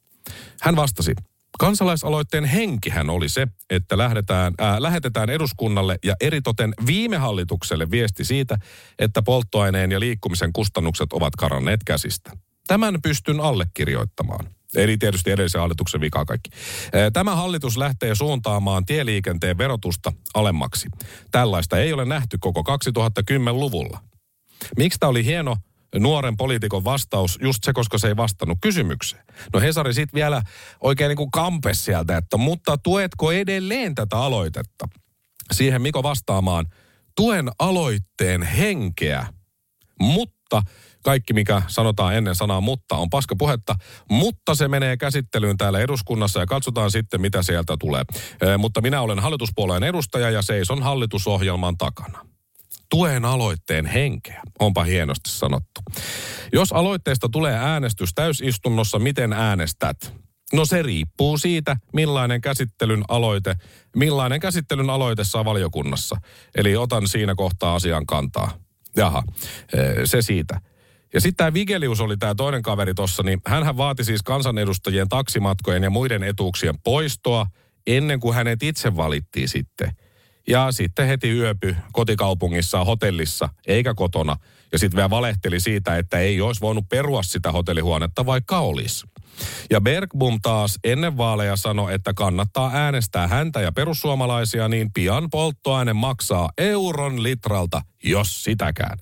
Hän 0.62 0.76
vastasi, 0.76 1.14
Kansalaisaloitteen 1.58 2.44
henkihän 2.44 3.10
oli 3.10 3.28
se, 3.28 3.46
että 3.70 3.98
lähdetään, 3.98 4.54
ää, 4.58 4.82
lähetetään 4.82 5.30
eduskunnalle 5.30 5.98
ja 6.04 6.14
eritoten 6.20 6.74
viime 6.86 7.16
hallitukselle 7.16 7.90
viesti 7.90 8.24
siitä, 8.24 8.58
että 8.98 9.22
polttoaineen 9.22 9.92
ja 9.92 10.00
liikkumisen 10.00 10.52
kustannukset 10.52 11.12
ovat 11.12 11.36
karanneet 11.36 11.80
käsistä. 11.84 12.30
Tämän 12.66 13.02
pystyn 13.02 13.40
allekirjoittamaan. 13.40 14.46
Eli 14.76 14.96
tietysti 14.96 15.30
edellisen 15.30 15.60
hallituksen 15.60 16.00
vika 16.00 16.24
kaikki. 16.24 16.50
Tämä 17.12 17.36
hallitus 17.36 17.76
lähtee 17.76 18.14
suuntaamaan 18.14 18.86
tieliikenteen 18.86 19.58
verotusta 19.58 20.12
alemmaksi. 20.34 20.88
Tällaista 21.30 21.78
ei 21.78 21.92
ole 21.92 22.04
nähty 22.04 22.38
koko 22.40 22.60
2010-luvulla. 22.60 24.00
Miksi 24.76 24.98
tämä 24.98 25.10
oli 25.10 25.24
hieno 25.24 25.56
nuoren 25.98 26.36
poliitikon 26.36 26.84
vastaus 26.84 27.38
just 27.42 27.64
se, 27.64 27.72
koska 27.72 27.98
se 27.98 28.08
ei 28.08 28.16
vastannut 28.16 28.58
kysymykseen. 28.60 29.24
No 29.52 29.60
Hesari 29.60 29.94
sitten 29.94 30.18
vielä 30.18 30.42
oikein 30.80 31.08
niin 31.08 31.16
kuin 31.16 31.30
kampes 31.30 31.84
sieltä, 31.84 32.16
että 32.16 32.36
mutta 32.36 32.78
tuetko 32.78 33.32
edelleen 33.32 33.94
tätä 33.94 34.18
aloitetta? 34.18 34.88
Siihen 35.52 35.82
Miko 35.82 36.02
vastaamaan, 36.02 36.66
tuen 37.16 37.50
aloitteen 37.58 38.42
henkeä, 38.42 39.26
mutta 40.00 40.62
kaikki, 41.04 41.32
mikä 41.32 41.62
sanotaan 41.66 42.14
ennen 42.14 42.34
sanaa 42.34 42.60
mutta, 42.60 42.96
on 42.96 43.10
paska 43.10 43.36
puhetta, 43.38 43.74
mutta 44.10 44.54
se 44.54 44.68
menee 44.68 44.96
käsittelyyn 44.96 45.56
täällä 45.56 45.80
eduskunnassa 45.80 46.40
ja 46.40 46.46
katsotaan 46.46 46.90
sitten, 46.90 47.20
mitä 47.20 47.42
sieltä 47.42 47.76
tulee. 47.78 48.02
E, 48.40 48.56
mutta 48.56 48.80
minä 48.80 49.00
olen 49.00 49.18
hallituspuolueen 49.18 49.82
edustaja 49.82 50.30
ja 50.30 50.42
seison 50.42 50.82
hallitusohjelman 50.82 51.78
takana 51.78 52.35
tuen 52.90 53.24
aloitteen 53.24 53.86
henkeä. 53.86 54.42
Onpa 54.58 54.84
hienosti 54.84 55.30
sanottu. 55.30 55.80
Jos 56.52 56.72
aloitteesta 56.72 57.28
tulee 57.28 57.54
äänestys 57.54 58.10
täysistunnossa, 58.14 58.98
miten 58.98 59.32
äänestät? 59.32 60.14
No 60.52 60.64
se 60.64 60.82
riippuu 60.82 61.38
siitä, 61.38 61.76
millainen 61.92 62.40
käsittelyn 62.40 63.04
aloite, 63.08 63.56
millainen 63.96 64.40
käsittelyn 64.40 64.90
aloite 64.90 65.24
saa 65.24 65.44
valiokunnassa. 65.44 66.16
Eli 66.54 66.76
otan 66.76 67.08
siinä 67.08 67.34
kohtaa 67.34 67.74
asian 67.74 68.06
kantaa. 68.06 68.50
Jaha, 68.96 69.22
e, 69.72 70.06
se 70.06 70.22
siitä. 70.22 70.60
Ja 71.14 71.20
sitten 71.20 71.36
tämä 71.36 71.54
Vigelius 71.54 72.00
oli 72.00 72.16
tämä 72.16 72.34
toinen 72.34 72.62
kaveri 72.62 72.94
tuossa, 72.94 73.22
niin 73.22 73.40
hän 73.46 73.76
vaati 73.76 74.04
siis 74.04 74.22
kansanedustajien 74.22 75.08
taksimatkojen 75.08 75.82
ja 75.82 75.90
muiden 75.90 76.22
etuuksien 76.22 76.74
poistoa 76.84 77.46
ennen 77.86 78.20
kuin 78.20 78.34
hänet 78.34 78.62
itse 78.62 78.96
valittiin 78.96 79.48
sitten– 79.48 79.90
ja 80.48 80.72
sitten 80.72 81.06
heti 81.06 81.30
yöpy 81.30 81.76
kotikaupungissa 81.92 82.84
hotellissa, 82.84 83.48
eikä 83.66 83.94
kotona. 83.94 84.36
Ja 84.72 84.78
sitten 84.78 84.96
vielä 84.96 85.10
valehteli 85.10 85.60
siitä, 85.60 85.96
että 85.96 86.18
ei 86.18 86.40
olisi 86.40 86.60
voinut 86.60 86.88
perua 86.88 87.22
sitä 87.22 87.52
hotellihuonetta, 87.52 88.26
vaikka 88.26 88.58
olisi. 88.58 89.06
Ja 89.70 89.80
Bergbum 89.80 90.38
taas 90.42 90.78
ennen 90.84 91.16
vaaleja 91.16 91.56
sanoi, 91.56 91.94
että 91.94 92.14
kannattaa 92.14 92.70
äänestää 92.74 93.28
häntä 93.28 93.60
ja 93.60 93.72
perussuomalaisia, 93.72 94.68
niin 94.68 94.92
pian 94.92 95.30
polttoaine 95.30 95.92
maksaa 95.92 96.50
euron 96.58 97.22
litralta, 97.22 97.82
jos 98.04 98.44
sitäkään. 98.44 98.98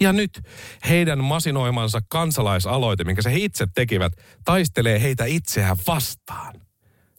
Ja 0.00 0.12
nyt 0.12 0.40
heidän 0.88 1.24
masinoimansa 1.24 2.00
kansalaisaloite, 2.08 3.04
minkä 3.04 3.22
se 3.22 3.34
itse 3.34 3.66
tekivät, 3.74 4.12
taistelee 4.44 5.02
heitä 5.02 5.24
itseään 5.24 5.76
vastaan. 5.86 6.54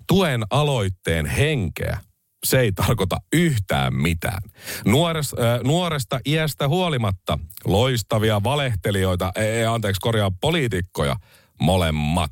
Tuen 0.07 0.43
aloitteen 0.49 1.25
henkeä 1.25 1.97
se 2.45 2.59
ei 2.59 2.71
tarkoita 2.71 3.17
yhtään 3.33 3.95
mitään. 3.95 4.41
Nuores, 4.85 5.33
äh, 5.33 5.59
nuoresta 5.63 6.19
iästä 6.25 6.67
huolimatta 6.67 7.39
loistavia 7.65 8.43
valehtelijoita, 8.43 9.31
ei, 9.35 9.65
anteeksi 9.65 10.01
korjaa 10.01 10.31
poliitikkoja, 10.41 11.15
molemmat. 11.61 12.31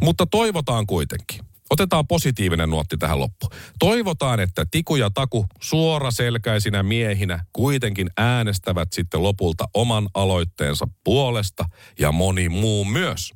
Mutta 0.00 0.26
toivotaan 0.26 0.86
kuitenkin. 0.86 1.40
Otetaan 1.70 2.06
positiivinen 2.06 2.70
nuotti 2.70 2.96
tähän 2.96 3.18
loppuun. 3.18 3.52
Toivotaan, 3.78 4.40
että 4.40 4.64
Tiku 4.70 4.96
ja 4.96 5.10
Taku 5.10 5.46
suoraselkäisinä 5.62 6.82
miehinä 6.82 7.44
kuitenkin 7.52 8.10
äänestävät 8.16 8.88
sitten 8.92 9.22
lopulta 9.22 9.64
oman 9.74 10.08
aloitteensa 10.14 10.88
puolesta 11.04 11.64
ja 11.98 12.12
moni 12.12 12.48
muu 12.48 12.84
myös. 12.84 13.32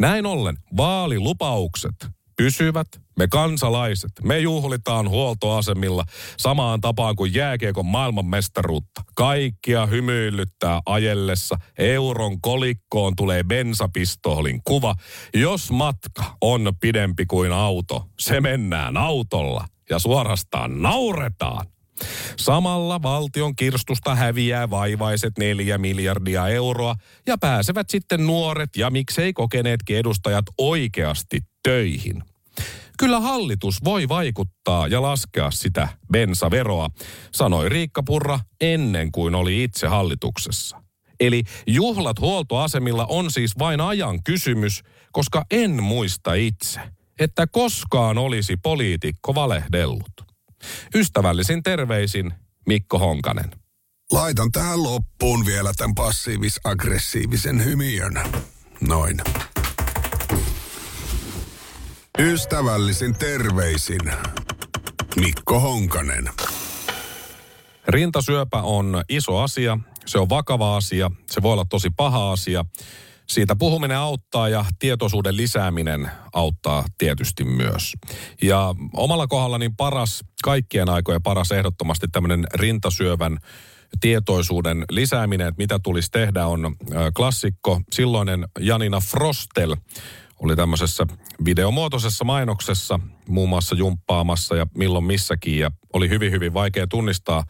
Näin 0.00 0.26
ollen 0.26 0.56
vaalilupaukset 0.76 2.15
pysyvät 2.36 2.86
me 3.18 3.28
kansalaiset, 3.28 4.10
me 4.22 4.38
juhlitaan 4.38 5.08
huoltoasemilla 5.08 6.04
samaan 6.36 6.80
tapaan 6.80 7.16
kuin 7.16 7.34
jääkiekon 7.34 7.86
maailmanmestaruutta. 7.86 9.02
Kaikkia 9.14 9.86
hymyilyttää 9.86 10.80
ajellessa. 10.86 11.56
Euron 11.78 12.40
kolikkoon 12.40 13.16
tulee 13.16 13.44
bensapistoolin 13.44 14.60
kuva. 14.64 14.94
Jos 15.34 15.70
matka 15.70 16.36
on 16.40 16.72
pidempi 16.80 17.26
kuin 17.26 17.52
auto, 17.52 18.06
se 18.18 18.40
mennään 18.40 18.96
autolla 18.96 19.68
ja 19.90 19.98
suorastaan 19.98 20.82
nauretaan. 20.82 21.66
Samalla 22.36 23.02
valtion 23.02 23.56
kirstusta 23.56 24.14
häviää 24.14 24.70
vaivaiset 24.70 25.38
neljä 25.38 25.78
miljardia 25.78 26.48
euroa 26.48 26.94
ja 27.26 27.38
pääsevät 27.38 27.90
sitten 27.90 28.26
nuoret 28.26 28.76
ja 28.76 28.90
miksei 28.90 29.32
kokeneetkin 29.32 29.96
edustajat 29.96 30.44
oikeasti 30.58 31.40
töihin. 31.62 32.22
Kyllä 32.98 33.20
hallitus 33.20 33.84
voi 33.84 34.08
vaikuttaa 34.08 34.88
ja 34.88 35.02
laskea 35.02 35.50
sitä 35.50 35.88
bensaveroa, 36.12 36.90
sanoi 37.32 37.68
Riikka 37.68 38.02
Purra 38.02 38.40
ennen 38.60 39.12
kuin 39.12 39.34
oli 39.34 39.64
itse 39.64 39.86
hallituksessa. 39.86 40.82
Eli 41.20 41.42
juhlat 41.66 42.20
huoltoasemilla 42.20 43.06
on 43.06 43.30
siis 43.30 43.58
vain 43.58 43.80
ajan 43.80 44.22
kysymys, 44.22 44.82
koska 45.12 45.44
en 45.50 45.82
muista 45.82 46.34
itse, 46.34 46.80
että 47.18 47.46
koskaan 47.46 48.18
olisi 48.18 48.56
poliitikko 48.56 49.34
valehdellut. 49.34 50.25
Ystävällisin 50.94 51.62
terveisin 51.62 52.34
Mikko 52.66 52.98
Honkanen. 52.98 53.50
Laitan 54.12 54.52
tähän 54.52 54.82
loppuun 54.82 55.46
vielä 55.46 55.72
tämän 55.76 55.94
passiivis-aggressiivisen 55.94 57.64
hymiön. 57.64 58.22
Noin. 58.80 59.20
Ystävällisin 62.18 63.14
terveisin 63.14 64.00
Mikko 65.16 65.60
Honkanen. 65.60 66.30
Rintasyöpä 67.88 68.62
on 68.62 69.02
iso 69.08 69.38
asia, 69.38 69.78
se 70.06 70.18
on 70.18 70.28
vakava 70.28 70.76
asia, 70.76 71.10
se 71.30 71.42
voi 71.42 71.52
olla 71.52 71.64
tosi 71.64 71.90
paha 71.96 72.32
asia. 72.32 72.64
Siitä 73.26 73.56
puhuminen 73.56 73.96
auttaa 73.96 74.48
ja 74.48 74.64
tietoisuuden 74.78 75.36
lisääminen 75.36 76.10
auttaa 76.32 76.84
tietysti 76.98 77.44
myös. 77.44 77.92
Ja 78.42 78.74
omalla 78.92 79.26
kohdallani 79.26 79.70
paras, 79.76 80.24
kaikkien 80.42 80.88
aikojen 80.88 81.22
paras 81.22 81.52
ehdottomasti 81.52 82.06
tämmöinen 82.12 82.46
rintasyövän 82.54 83.38
tietoisuuden 84.00 84.84
lisääminen, 84.90 85.48
että 85.48 85.62
mitä 85.62 85.78
tulisi 85.82 86.10
tehdä, 86.10 86.46
on 86.46 86.76
klassikko. 87.16 87.80
Silloinen 87.92 88.48
Janina 88.60 89.00
Frostel 89.00 89.76
oli 90.40 90.56
tämmöisessä 90.56 91.06
videomuotoisessa 91.44 92.24
mainoksessa 92.24 93.00
muun 93.28 93.48
muassa 93.48 93.74
jumppaamassa 93.74 94.56
ja 94.56 94.66
milloin 94.74 95.04
missäkin. 95.04 95.58
Ja 95.58 95.70
oli 95.92 96.08
hyvin, 96.08 96.32
hyvin 96.32 96.54
vaikea 96.54 96.86
tunnistaa, 96.86 97.44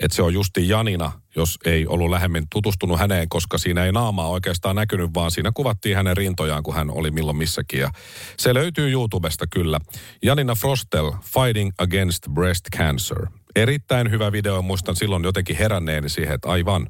että 0.00 0.16
se 0.16 0.22
on 0.22 0.34
justi 0.34 0.68
Janina, 0.68 1.12
jos 1.36 1.58
ei 1.64 1.86
ollut 1.86 2.10
lähemmin 2.10 2.46
tutustunut 2.52 2.98
häneen, 2.98 3.28
koska 3.28 3.58
siinä 3.58 3.84
ei 3.84 3.92
naamaa 3.92 4.28
oikeastaan 4.28 4.76
näkynyt, 4.76 5.10
vaan 5.14 5.30
siinä 5.30 5.50
kuvattiin 5.54 5.96
hänen 5.96 6.16
rintojaan, 6.16 6.62
kun 6.62 6.74
hän 6.74 6.90
oli 6.90 7.10
milloin 7.10 7.36
missäkin. 7.36 7.80
Ja 7.80 7.90
se 8.36 8.54
löytyy 8.54 8.90
YouTubesta 8.90 9.46
kyllä. 9.46 9.78
Janina 10.22 10.54
Frostel, 10.54 11.12
Fighting 11.12 11.70
Against 11.78 12.28
Breast 12.28 12.64
Cancer. 12.76 13.26
Erittäin 13.56 14.10
hyvä 14.10 14.32
video, 14.32 14.62
muistan 14.62 14.96
silloin 14.96 15.24
jotenkin 15.24 15.56
heränneeni 15.56 16.08
siihen, 16.08 16.34
että 16.34 16.48
aivan 16.48 16.86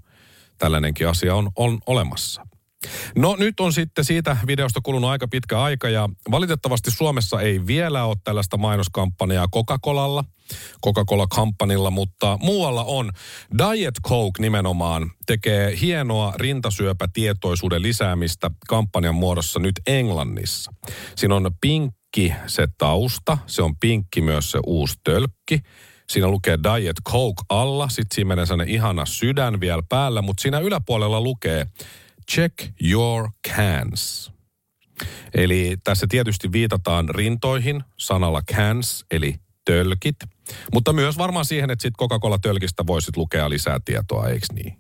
tällainenkin 0.59 1.09
asia 1.09 1.35
on, 1.35 1.51
on 1.57 1.79
olemassa. 1.87 2.47
No 3.17 3.37
nyt 3.37 3.61
on 3.61 3.73
sitten 3.73 4.05
siitä 4.05 4.37
videosta 4.47 4.81
kulunut 4.83 5.11
aika 5.11 5.29
pitkä 5.29 5.63
aika 5.63 5.89
ja 5.89 6.09
valitettavasti 6.31 6.91
Suomessa 6.91 7.41
ei 7.41 7.67
vielä 7.67 8.05
ole 8.05 8.17
tällaista 8.25 8.57
mainoskampanjaa 8.57 9.49
Coca-Colalla, 9.55 10.25
Coca-Cola-kampanilla, 10.85 11.91
mutta 11.91 12.39
muualla 12.43 12.85
on. 12.85 13.11
Diet 13.59 13.95
Coke 14.09 14.43
nimenomaan 14.43 15.11
tekee 15.27 15.79
hienoa 15.81 16.33
rintasyöpätietoisuuden 16.37 17.83
lisäämistä 17.83 18.51
kampanjan 18.69 19.15
muodossa 19.15 19.61
nyt 19.61 19.75
Englannissa. 19.87 20.73
Siinä 21.17 21.35
on 21.35 21.51
pinkki 21.61 22.35
se 22.47 22.69
tausta, 22.79 23.39
se 23.47 23.63
on 23.63 23.77
pinkki 23.77 24.21
myös 24.21 24.51
se 24.51 24.59
uusi 24.67 24.95
tölkki. 25.05 25.61
Siinä 26.09 26.29
lukee 26.29 26.59
Diet 26.63 26.97
Coke 27.09 27.43
alla, 27.49 27.89
sitten 27.89 28.15
siinä 28.15 28.29
menee 28.29 28.47
sellainen 28.47 28.75
ihana 28.75 29.07
sydän 29.07 29.61
vielä 29.61 29.83
päällä, 29.89 30.23
mutta 30.23 30.43
siinä 30.43 30.59
yläpuolella 30.59 31.21
lukee 31.21 31.67
check 32.33 32.55
your 32.83 33.29
cans. 33.49 34.33
Eli 35.35 35.77
tässä 35.85 36.07
tietysti 36.11 36.53
viitataan 36.53 37.09
rintoihin 37.09 37.85
sanalla 37.97 38.43
cans, 38.43 39.05
eli 39.11 39.35
tölkit. 39.65 40.17
Mutta 40.73 40.93
myös 40.93 41.19
varmaan 41.19 41.45
siihen, 41.45 41.71
että 41.71 41.83
sitten 41.83 41.99
Coca-Cola-tölkistä 41.99 42.87
voisit 42.87 43.17
lukea 43.17 43.51
lisää 43.51 43.79
tietoa, 43.85 44.29
eikö 44.29 44.47
niin? 44.53 44.77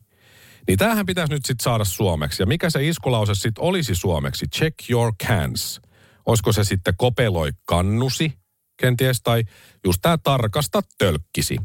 Niin 0.68 0.78
tämähän 0.78 1.06
pitäisi 1.06 1.32
nyt 1.32 1.44
sitten 1.44 1.64
saada 1.64 1.84
suomeksi. 1.84 2.42
Ja 2.42 2.46
mikä 2.46 2.70
se 2.70 2.88
iskulause 2.88 3.34
sitten 3.34 3.64
olisi 3.64 3.94
suomeksi? 3.94 4.46
Check 4.46 4.90
your 4.90 5.12
cans. 5.26 5.80
Olisiko 6.26 6.52
se 6.52 6.64
sitten 6.64 6.94
kopeloi 6.96 7.50
kannusi, 7.64 8.32
kenties, 8.80 9.22
tai 9.22 9.44
just 9.84 9.98
tämä 10.02 10.18
tarkasta 10.18 10.80
tölkkisi 10.98 11.56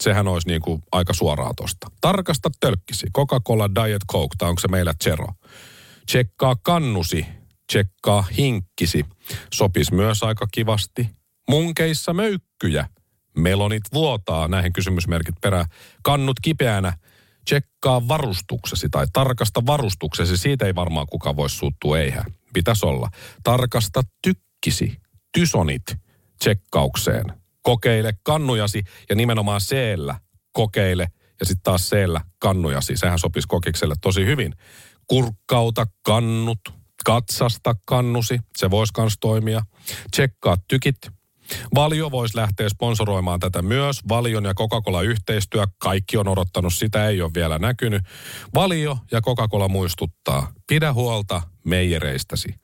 sehän 0.00 0.28
olisi 0.28 0.48
niin 0.48 0.60
kuin 0.60 0.82
aika 0.92 1.14
suoraa 1.14 1.52
tosta. 1.56 1.90
Tarkasta 2.00 2.50
tölkkisi. 2.60 3.06
Coca-Cola 3.16 3.74
Diet 3.74 4.02
Coke, 4.12 4.34
tai 4.38 4.48
onko 4.48 4.60
se 4.60 4.68
meillä 4.68 4.94
Zero. 5.04 5.26
Tsekkaa 6.06 6.56
kannusi, 6.62 7.26
tsekkaa 7.72 8.22
hinkkisi. 8.22 9.04
Sopis 9.54 9.92
myös 9.92 10.22
aika 10.22 10.46
kivasti. 10.52 11.10
Munkeissa 11.48 12.12
möykkyjä. 12.12 12.88
Melonit 13.36 13.82
vuotaa, 13.94 14.48
näihin 14.48 14.72
kysymysmerkit 14.72 15.34
perä. 15.40 15.66
Kannut 16.02 16.36
kipeänä. 16.42 16.92
Tsekkaa 17.44 18.08
varustuksesi 18.08 18.88
tai 18.90 19.06
tarkasta 19.12 19.66
varustuksesi. 19.66 20.36
Siitä 20.36 20.66
ei 20.66 20.74
varmaan 20.74 21.06
kuka 21.10 21.36
voisi 21.36 21.56
suuttua, 21.56 21.98
eihän. 21.98 22.24
Pitäisi 22.52 22.86
olla. 22.86 23.08
Tarkasta 23.44 24.02
tykkisi. 24.22 24.96
Tysonit 25.32 25.82
tsekkaukseen 26.38 27.24
kokeile 27.62 28.12
kannujasi 28.22 28.82
ja 29.08 29.14
nimenomaan 29.14 29.60
c 29.60 29.76
kokeile 30.52 31.06
ja 31.40 31.46
sitten 31.46 31.62
taas 31.62 31.90
c 31.90 31.96
kannujasi. 32.38 32.96
Sehän 32.96 33.18
sopisi 33.18 33.48
kokikselle 33.48 33.94
tosi 34.00 34.26
hyvin. 34.26 34.54
Kurkkauta 35.06 35.86
kannut, 36.02 36.60
katsasta 37.04 37.74
kannusi, 37.86 38.40
se 38.56 38.70
voisi 38.70 38.92
kans 38.92 39.16
toimia. 39.20 39.62
Tsekkaa 40.10 40.56
tykit. 40.68 40.96
Valio 41.74 42.10
voisi 42.10 42.36
lähteä 42.36 42.68
sponsoroimaan 42.68 43.40
tätä 43.40 43.62
myös. 43.62 44.00
Valion 44.08 44.44
ja 44.44 44.54
Coca-Cola 44.54 45.02
yhteistyö, 45.02 45.66
kaikki 45.78 46.16
on 46.16 46.28
odottanut, 46.28 46.74
sitä 46.74 47.08
ei 47.08 47.22
ole 47.22 47.30
vielä 47.34 47.58
näkynyt. 47.58 48.02
Valio 48.54 48.98
ja 49.12 49.20
Coca-Cola 49.20 49.68
muistuttaa, 49.68 50.52
pidä 50.66 50.92
huolta 50.92 51.42
meijereistäsi 51.64 52.54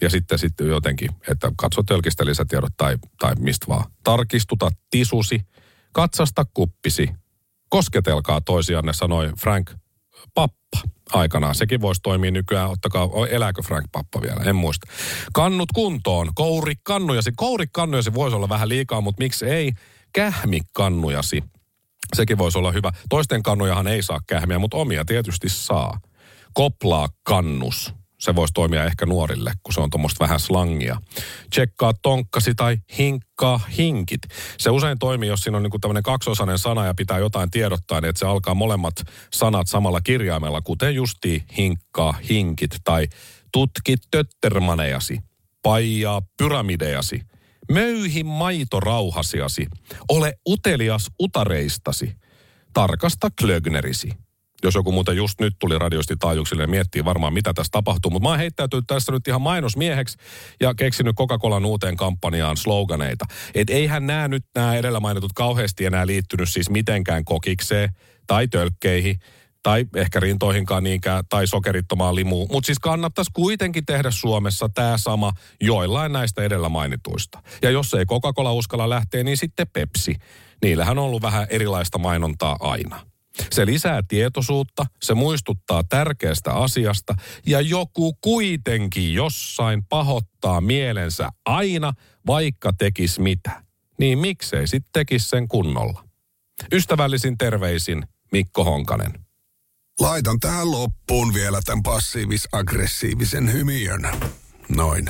ja 0.00 0.10
sitten, 0.10 0.38
sitten 0.38 0.68
jotenkin, 0.68 1.10
että 1.28 1.52
katso 1.56 1.82
tölkistä 1.82 2.26
lisätiedot 2.26 2.72
tai, 2.76 2.96
tai 3.18 3.34
mistä 3.38 3.66
vaan. 3.68 3.84
Tarkistuta 4.04 4.70
tisusi, 4.90 5.40
katsasta 5.92 6.44
kuppisi, 6.54 7.08
kosketelkaa 7.68 8.40
toisianne, 8.40 8.92
sanoi 8.92 9.32
Frank 9.40 9.70
Pappa 10.34 10.78
aikanaan. 11.12 11.54
Sekin 11.54 11.80
voisi 11.80 12.00
toimia 12.00 12.30
nykyään, 12.30 12.70
ottakaa, 12.70 13.08
elääkö 13.30 13.62
Frank 13.62 13.86
Pappa 13.92 14.20
vielä, 14.22 14.40
en 14.44 14.56
muista. 14.56 14.86
Kannut 15.32 15.68
kuntoon, 15.74 16.30
kouri 16.34 16.74
kannujasi. 16.82 17.32
Kouri 17.36 17.66
kannujasi 17.72 18.14
voisi 18.14 18.36
olla 18.36 18.48
vähän 18.48 18.68
liikaa, 18.68 19.00
mutta 19.00 19.22
miksi 19.22 19.46
ei? 19.46 19.72
Kähmi 20.12 20.60
kannujasi. 20.72 21.44
Sekin 22.16 22.38
voisi 22.38 22.58
olla 22.58 22.72
hyvä. 22.72 22.90
Toisten 23.08 23.42
kannujahan 23.42 23.86
ei 23.86 24.02
saa 24.02 24.20
kähmiä, 24.26 24.58
mutta 24.58 24.76
omia 24.76 25.04
tietysti 25.04 25.48
saa. 25.48 26.00
Koplaa 26.54 27.08
kannus 27.22 27.94
se 28.22 28.34
voisi 28.36 28.52
toimia 28.54 28.84
ehkä 28.84 29.06
nuorille, 29.06 29.52
kun 29.62 29.74
se 29.74 29.80
on 29.80 29.90
tuommoista 29.90 30.24
vähän 30.24 30.40
slangia. 30.40 31.00
Tsekkaa 31.50 31.92
tonkkasi 32.02 32.54
tai 32.54 32.78
hinkkaa 32.98 33.60
hinkit. 33.78 34.22
Se 34.58 34.70
usein 34.70 34.98
toimii, 34.98 35.28
jos 35.28 35.40
siinä 35.40 35.56
on 35.56 35.62
niinku 35.62 35.78
tämmöinen 35.78 36.02
kaksosainen 36.02 36.58
sana 36.58 36.86
ja 36.86 36.94
pitää 36.94 37.18
jotain 37.18 37.50
tiedottaa, 37.50 38.00
niin 38.00 38.08
että 38.08 38.18
se 38.18 38.26
alkaa 38.26 38.54
molemmat 38.54 38.94
sanat 39.32 39.68
samalla 39.68 40.00
kirjaimella, 40.00 40.60
kuten 40.60 40.94
justi 40.94 41.44
hinkkaa 41.56 42.14
hinkit 42.30 42.70
tai 42.84 43.08
tutki 43.52 43.96
töttermanejasi, 44.10 45.18
paijaa 45.62 46.22
pyramidejasi, 46.38 47.22
möyhi 47.72 48.24
maitorauhasiasi, 48.24 49.66
ole 50.08 50.34
utelias 50.48 51.10
utareistasi, 51.18 52.16
tarkasta 52.72 53.28
klögnerisi 53.40 54.12
jos 54.62 54.74
joku 54.74 54.92
muuten 54.92 55.16
just 55.16 55.40
nyt 55.40 55.56
tuli 55.58 55.78
radiosti 55.78 56.16
taajuuksille 56.16 56.62
ja 56.62 56.68
miettii 56.68 57.04
varmaan, 57.04 57.34
mitä 57.34 57.54
tässä 57.54 57.70
tapahtuu. 57.70 58.10
Mutta 58.10 58.28
mä 58.28 58.30
oon 58.30 58.38
heittäytynyt 58.38 58.84
tässä 58.86 59.12
nyt 59.12 59.28
ihan 59.28 59.42
mainosmieheksi 59.42 60.18
ja 60.60 60.74
keksinyt 60.74 61.16
Coca-Colan 61.16 61.64
uuteen 61.64 61.96
kampanjaan 61.96 62.56
sloganeita. 62.56 63.24
Et 63.54 63.70
eihän 63.70 64.06
nämä 64.06 64.28
nyt 64.28 64.44
nämä 64.54 64.74
edellä 64.74 65.00
mainitut 65.00 65.32
kauheasti 65.32 65.84
enää 65.84 66.06
liittynyt 66.06 66.48
siis 66.48 66.70
mitenkään 66.70 67.24
kokikseen 67.24 67.88
tai 68.26 68.48
tölkkeihin 68.48 69.18
tai 69.62 69.86
ehkä 69.96 70.20
rintoihinkaan 70.20 70.84
niinkään, 70.84 71.24
tai 71.28 71.46
sokerittomaan 71.46 72.14
limuun. 72.14 72.48
Mutta 72.52 72.66
siis 72.66 72.78
kannattaisi 72.78 73.30
kuitenkin 73.34 73.86
tehdä 73.86 74.10
Suomessa 74.10 74.68
tämä 74.74 74.98
sama 74.98 75.32
joillain 75.60 76.12
näistä 76.12 76.42
edellä 76.42 76.68
mainituista. 76.68 77.42
Ja 77.62 77.70
jos 77.70 77.94
ei 77.94 78.06
Coca-Cola 78.06 78.52
uskalla 78.52 78.90
lähteä, 78.90 79.24
niin 79.24 79.36
sitten 79.36 79.66
Pepsi. 79.72 80.16
Niillähän 80.62 80.98
on 80.98 81.04
ollut 81.04 81.22
vähän 81.22 81.46
erilaista 81.50 81.98
mainontaa 81.98 82.56
aina. 82.60 83.11
Se 83.50 83.66
lisää 83.66 84.02
tietoisuutta, 84.08 84.86
se 85.02 85.14
muistuttaa 85.14 85.84
tärkeästä 85.84 86.52
asiasta 86.52 87.14
ja 87.46 87.60
joku 87.60 88.14
kuitenkin 88.20 89.14
jossain 89.14 89.84
pahoittaa 89.88 90.60
mielensä 90.60 91.28
aina, 91.44 91.92
vaikka 92.26 92.72
tekis 92.72 93.18
mitä. 93.18 93.62
Niin 93.98 94.18
miksei 94.18 94.68
sitten 94.68 94.92
tekisi 94.92 95.28
sen 95.28 95.48
kunnolla? 95.48 96.04
Ystävällisin 96.72 97.38
terveisin 97.38 98.02
Mikko 98.32 98.64
Honkanen. 98.64 99.12
Laitan 100.00 100.40
tähän 100.40 100.70
loppuun 100.70 101.34
vielä 101.34 101.60
tämän 101.64 101.82
passiivis-aggressiivisen 101.82 103.52
hymiön. 103.52 104.10
Noin. 104.68 105.04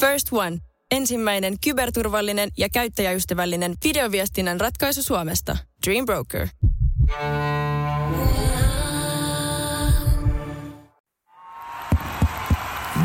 First 0.00 0.28
One 0.32 0.58
ensimmäinen 0.90 1.56
kyberturvallinen 1.64 2.50
ja 2.58 2.68
käyttäjäystävällinen 2.68 3.74
videoviestinnän 3.84 4.60
ratkaisu 4.60 5.02
Suomesta. 5.02 5.56
Dream 5.86 6.06
Broker. 6.06 6.48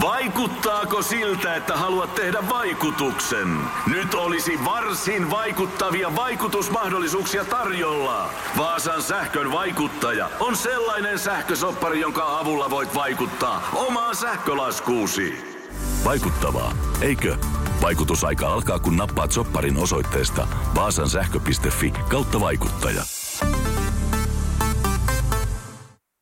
Vaikuttaako 0.02 1.02
siltä, 1.02 1.56
että 1.56 1.78
haluat 1.78 2.16
tehdä 2.16 2.50
vaikutuksen? 2.50 3.58
Nyt 3.88 4.14
olisi 4.14 4.66
varsin 4.66 5.30
vaikuttavia 5.30 6.16
vaikutusmahdollisuuksia 6.16 7.46
tarjolla. 7.46 8.30
Vaasan 8.58 9.04
sähkön 9.04 9.52
vaikuttaja 9.52 10.30
on 10.40 10.56
sellainen 10.56 11.20
sähkösoppari, 11.20 12.00
jonka 12.00 12.40
avulla 12.40 12.70
voit 12.70 12.96
vaikuttaa 12.96 13.70
omaan 13.74 14.16
sähkölaskuusi. 14.16 15.34
Vaikuttavaa, 16.06 16.74
eikö? 17.02 17.38
Vaikutusaika 17.82 18.48
alkaa 18.48 18.80
kun 18.80 18.98
nappaat 18.98 19.32
sopparin 19.32 19.78
osoitteesta 19.78 20.48
vaasansähkö.fi 20.76 21.94
kautta 22.10 22.40
vaikuttaja. 22.40 23.04